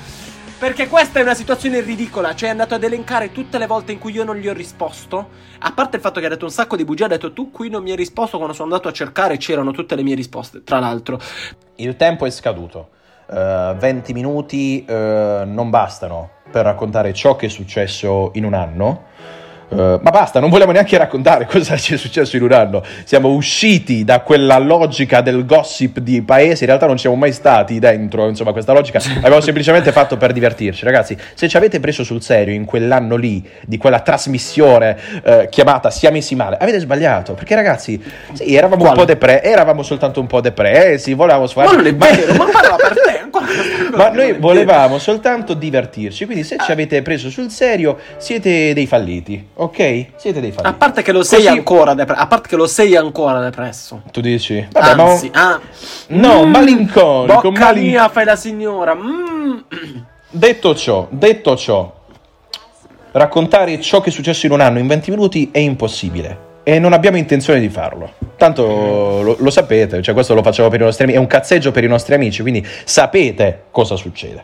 Perché 0.61 0.87
questa 0.87 1.17
è 1.17 1.23
una 1.23 1.33
situazione 1.33 1.81
ridicola, 1.81 2.35
cioè 2.35 2.49
è 2.49 2.51
andato 2.51 2.75
ad 2.75 2.83
elencare 2.83 3.31
tutte 3.31 3.57
le 3.57 3.65
volte 3.65 3.93
in 3.93 3.97
cui 3.97 4.11
io 4.11 4.23
non 4.23 4.35
gli 4.35 4.47
ho 4.47 4.53
risposto, 4.53 5.29
a 5.57 5.71
parte 5.71 5.95
il 5.95 6.03
fatto 6.03 6.19
che 6.19 6.27
ha 6.27 6.29
detto 6.29 6.45
un 6.45 6.51
sacco 6.51 6.75
di 6.75 6.85
bugie, 6.85 7.05
ha 7.05 7.07
detto 7.07 7.33
tu 7.33 7.49
qui 7.49 7.67
non 7.67 7.81
mi 7.81 7.89
hai 7.89 7.95
risposto 7.95 8.37
quando 8.37 8.53
sono 8.53 8.69
andato 8.69 8.87
a 8.87 8.91
cercare 8.91 9.37
c'erano 9.37 9.71
tutte 9.71 9.95
le 9.95 10.03
mie 10.03 10.13
risposte, 10.13 10.63
tra 10.63 10.77
l'altro. 10.77 11.19
Il 11.77 11.95
tempo 11.95 12.27
è 12.27 12.29
scaduto. 12.29 12.89
Eh, 13.27 13.75
20 13.75 14.13
minuti 14.13 14.85
eh, 14.85 15.41
non 15.47 15.71
bastano 15.71 16.29
per 16.51 16.63
raccontare 16.65 17.11
ciò 17.11 17.35
che 17.35 17.47
è 17.47 17.49
successo 17.49 18.29
in 18.35 18.45
un 18.45 18.53
anno. 18.53 19.05
Eh, 19.73 19.99
ma 20.01 20.09
basta, 20.09 20.41
non 20.41 20.49
vogliamo 20.49 20.73
neanche 20.73 20.97
raccontare 20.97 21.45
cosa 21.49 21.77
ci 21.77 21.93
è 21.93 21.97
successo 21.97 22.35
in 22.35 22.43
un 22.43 22.51
anno. 22.51 22.83
Siamo 23.05 23.29
usciti 23.29 24.03
da 24.03 24.19
quella 24.19 24.57
logica 24.57 25.21
del 25.21 25.45
gossip 25.45 25.99
di 25.99 26.21
paese. 26.21 26.63
In 26.63 26.67
realtà 26.67 26.87
non 26.87 26.97
siamo 26.97 27.15
mai 27.15 27.31
stati 27.31 27.79
dentro, 27.79 28.27
insomma, 28.27 28.51
questa 28.51 28.73
logica. 28.73 28.99
L'abbiamo 29.15 29.41
semplicemente 29.41 29.91
fatto 29.91 30.17
per 30.17 30.33
divertirci. 30.33 30.83
Ragazzi, 30.83 31.17
se 31.33 31.47
ci 31.47 31.55
avete 31.55 31.79
preso 31.79 32.03
sul 32.03 32.21
serio 32.21 32.53
in 32.53 32.65
quell'anno 32.65 33.15
lì, 33.15 33.47
di 33.65 33.77
quella 33.77 33.99
trasmissione 33.99 34.97
eh, 35.23 35.47
chiamata 35.49 35.89
Siamo 35.89 36.15
messi 36.15 36.35
male, 36.35 36.57
avete 36.59 36.79
sbagliato. 36.79 37.33
Perché, 37.33 37.55
ragazzi, 37.55 38.01
sì, 38.33 38.53
eravamo 38.55 38.81
Quale? 38.81 38.99
un 38.99 39.05
po' 39.05 39.05
depre, 39.05 39.41
eravamo 39.41 39.83
soltanto 39.83 40.19
un 40.19 40.27
po' 40.27 40.41
depressi, 40.41 41.13
volevamo 41.13 41.43
Ma 41.43 41.49
sfare. 41.49 41.75
non 41.75 41.85
è 41.85 41.95
vero, 41.95 42.33
ma 42.33 42.45
parla 42.51 42.75
per 42.75 42.93
te. 42.93 43.29
Ma 43.95 44.09
noi 44.09 44.33
volevamo 44.33 44.97
soltanto 44.99 45.53
divertirci, 45.53 46.25
quindi 46.25 46.43
se 46.43 46.57
ci 46.63 46.71
avete 46.71 47.01
preso 47.01 47.29
sul 47.29 47.49
serio 47.49 47.97
siete 48.17 48.73
dei 48.73 48.85
falliti, 48.85 49.47
ok? 49.63 50.05
Siete 50.15 50.39
dei 50.41 50.51
falliti. 50.51 50.67
A 50.67 50.73
parte 50.73 51.01
che 51.01 51.11
lo 51.11 51.23
sei 51.23 51.43
Così- 51.43 51.57
ancora 51.57 51.93
depre- 51.93 52.15
a 52.15 52.27
parte 52.27 52.47
che 52.47 52.55
lo 52.55 52.65
sei 52.67 52.95
ancora 52.95 53.39
depresso. 53.39 54.01
Tu 54.11 54.21
dici? 54.21 54.65
Vabbè, 54.71 55.01
Anzi, 55.01 55.29
ma... 55.33 55.53
ah, 55.53 55.59
No, 56.07 56.45
Mm, 56.45 56.49
malinconico, 56.49 57.41
Bocca 57.51 57.59
malin- 57.65 57.83
mia, 57.87 58.09
fai 58.09 58.25
la 58.25 58.35
signora. 58.35 58.95
Mm. 58.95 59.57
Detto 60.29 60.75
ciò, 60.75 61.07
detto 61.11 61.55
ciò, 61.55 61.93
raccontare 63.11 63.79
ciò 63.81 63.99
che 64.01 64.09
è 64.09 64.11
successo 64.11 64.45
in 64.45 64.51
un 64.53 64.61
anno 64.61 64.79
in 64.79 64.87
20 64.87 65.09
minuti 65.11 65.49
è 65.51 65.59
impossibile. 65.59 66.49
E 66.63 66.77
non 66.79 66.93
abbiamo 66.93 67.17
intenzione 67.17 67.59
di 67.59 67.69
farlo. 67.69 68.11
Tanto 68.37 68.63
lo, 69.21 69.35
lo 69.37 69.49
sapete, 69.49 70.01
cioè 70.01 70.13
questo 70.13 70.33
lo 70.33 70.41
facciamo 70.43 70.69
per 70.69 70.79
i 70.79 70.83
nostri 70.83 71.03
amici, 71.03 71.17
è 71.17 71.21
un 71.21 71.27
cazzeggio 71.27 71.71
per 71.71 71.83
i 71.83 71.87
nostri 71.87 72.13
amici, 72.13 72.41
quindi 72.41 72.65
sapete 72.85 73.63
cosa 73.71 73.95
succede. 73.95 74.43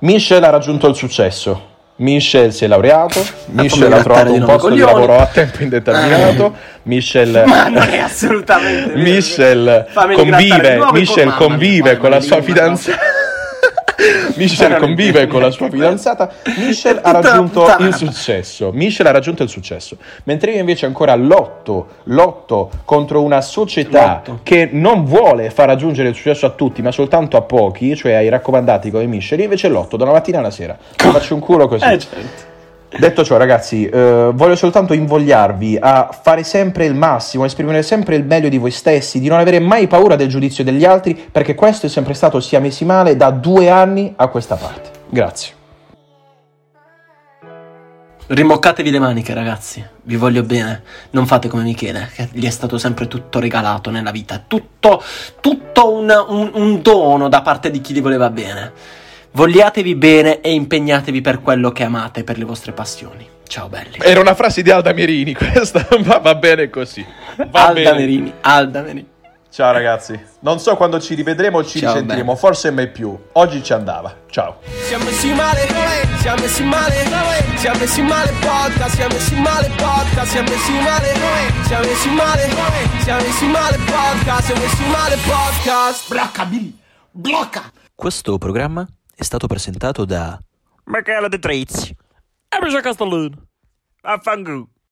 Michel 0.00 0.42
ha 0.44 0.50
raggiunto 0.50 0.86
il 0.88 0.94
successo. 0.94 1.74
Michel 1.98 2.52
si 2.52 2.64
è 2.64 2.68
laureato, 2.68 3.24
Michel 3.46 3.90
ha 3.90 4.02
trovato 4.02 4.32
di 4.32 4.38
un 4.38 4.44
posto 4.44 4.68
di 4.68 4.80
coglioni. 4.80 4.92
lavoro 4.92 5.18
a 5.18 5.26
tempo 5.26 5.62
indeterminato. 5.62 6.54
Michel 6.82 7.42
vero. 7.46 8.94
Michel 8.96 9.86
di 10.08 10.14
convive, 10.14 10.78
Michel 10.92 11.34
convive 11.34 11.96
con 11.96 12.10
la 12.10 12.20
sua 12.20 12.42
fidanzata. 12.42 12.98
Michel 14.36 14.76
convive 14.78 15.26
con 15.26 15.40
la 15.40 15.50
sua 15.50 15.68
fidanzata. 15.70 16.30
Michel 16.58 17.00
ha 17.02 17.10
raggiunto 17.12 17.66
il 17.78 17.94
successo. 17.94 18.70
Michel 18.72 19.06
ha 19.06 19.10
raggiunto 19.10 19.42
il 19.42 19.48
successo. 19.48 19.96
Mentre 20.24 20.52
io 20.52 20.60
invece 20.60 20.86
ancora 20.86 21.14
lotto, 21.14 21.88
lotto 22.04 22.70
contro 22.84 23.22
una 23.22 23.40
società 23.40 24.22
Lotto. 24.24 24.40
che 24.42 24.68
non 24.70 25.04
vuole 25.04 25.50
far 25.50 25.66
raggiungere 25.66 26.08
il 26.08 26.14
successo 26.14 26.46
a 26.46 26.50
tutti, 26.50 26.82
ma 26.82 26.92
soltanto 26.92 27.36
a 27.36 27.42
pochi, 27.42 27.96
cioè 27.96 28.12
ai 28.14 28.28
raccomandati 28.28 28.90
come 28.90 29.06
Michel. 29.06 29.38
Io 29.38 29.44
invece 29.44 29.68
lotto 29.68 29.96
da 29.96 30.04
una 30.04 30.12
mattina 30.12 30.38
alla 30.38 30.50
sera. 30.50 30.76
Faccio 30.96 31.34
un 31.34 31.40
culo 31.40 31.68
così. 31.68 31.84
Eh, 31.84 31.98
certo. 31.98 32.45
Detto 32.88 33.24
ciò, 33.24 33.36
ragazzi, 33.36 33.86
eh, 33.86 34.30
voglio 34.32 34.56
soltanto 34.56 34.92
invogliarvi 34.94 35.76
a 35.80 36.08
fare 36.22 36.44
sempre 36.44 36.86
il 36.86 36.94
massimo, 36.94 37.42
a 37.42 37.46
esprimere 37.46 37.82
sempre 37.82 38.16
il 38.16 38.24
meglio 38.24 38.48
di 38.48 38.58
voi 38.58 38.70
stessi, 38.70 39.18
di 39.18 39.28
non 39.28 39.38
avere 39.38 39.58
mai 39.58 39.86
paura 39.86 40.16
del 40.16 40.28
giudizio 40.28 40.64
degli 40.64 40.84
altri, 40.84 41.14
perché 41.30 41.54
questo 41.54 41.86
è 41.86 41.88
sempre 41.88 42.14
stato 42.14 42.40
sia 42.40 42.60
messi 42.60 42.84
male 42.84 43.16
da 43.16 43.30
due 43.30 43.68
anni 43.68 44.12
a 44.16 44.28
questa 44.28 44.54
parte. 44.54 44.90
Grazie. 45.08 45.54
Rimoccatevi 48.28 48.90
le 48.90 48.98
maniche, 48.98 49.34
ragazzi. 49.34 49.84
Vi 50.02 50.16
voglio 50.16 50.42
bene. 50.42 50.82
Non 51.10 51.26
fate 51.26 51.48
come 51.48 51.62
Michele, 51.62 52.08
che 52.12 52.28
gli 52.32 52.46
è 52.46 52.50
stato 52.50 52.76
sempre 52.78 53.06
tutto 53.06 53.38
regalato 53.38 53.90
nella 53.90 54.10
vita. 54.10 54.42
Tutto, 54.44 55.02
tutto 55.40 55.92
un, 55.92 56.10
un- 56.28 56.50
un 56.54 56.82
dono 56.82 57.28
da 57.28 57.42
parte 57.42 57.70
di 57.70 57.80
chi 57.80 57.92
vi 57.92 58.00
voleva 58.00 58.30
bene. 58.30 58.72
Vogliatevi 59.36 59.94
bene 59.96 60.40
e 60.40 60.50
impegnatevi 60.54 61.20
per 61.20 61.42
quello 61.42 61.70
che 61.70 61.84
amate, 61.84 62.24
per 62.24 62.38
le 62.38 62.44
vostre 62.44 62.72
passioni. 62.72 63.28
Ciao 63.46 63.68
belli. 63.68 63.98
Era 64.00 64.18
una 64.18 64.34
frase 64.34 64.62
di 64.62 64.70
Alda 64.70 64.94
Mierini, 64.94 65.34
questa 65.36 65.86
va, 66.04 66.20
va 66.20 66.34
bene 66.36 66.70
così. 66.70 67.04
Va 67.50 67.66
Alda 67.66 67.72
bene. 67.74 67.92
Merini, 67.98 68.32
Alda 68.40 68.80
Merini. 68.80 69.06
Ciao 69.50 69.72
ragazzi, 69.72 70.18
non 70.40 70.58
so 70.58 70.74
quando 70.76 70.98
ci 71.00 71.12
rivedremo 71.14 71.58
o 71.58 71.64
ci 71.64 71.80
Ciao, 71.80 71.92
risentiremo, 71.92 72.28
bene. 72.28 72.38
forse 72.38 72.70
mai 72.70 72.88
più. 72.88 73.14
Oggi 73.32 73.62
ci 73.62 73.74
andava. 73.74 74.16
Ciao. 74.30 74.60
Siamo 74.86 75.04
messi 75.04 75.30
male, 75.34 75.66
siamo 76.20 76.40
messi 76.40 76.62
male, 76.62 76.94
siamo 77.56 77.78
messi 77.78 78.00
male 78.00 78.32
podcast, 78.40 78.94
siamo 78.94 79.14
messi 79.14 79.34
male 79.34 79.70
podcast, 79.76 80.30
siamo 80.30 80.48
messi 80.48 80.72
male, 80.72 81.12
siamo 81.66 81.84
messi 81.84 82.08
male, 82.08 82.48
siamo 83.02 83.20
messi 83.20 83.46
male 83.48 83.76
podcast, 83.84 84.44
siamo 84.46 84.60
messi 84.62 84.84
male 84.90 85.16
podcast. 85.26 86.08
Blocca 86.08 86.44
Billy, 86.46 86.74
blocca! 87.10 87.70
Questo 87.94 88.38
programma 88.38 88.86
è 89.18 89.22
stato 89.22 89.46
presentato 89.46 90.04
da 90.04 90.38
Michele 90.84 91.30
De 91.30 91.38
Trezzi. 91.38 91.96
E 92.48 92.58
Michele 92.60 92.82
Castellino. 92.82 93.48
Affanculo. 94.02 94.68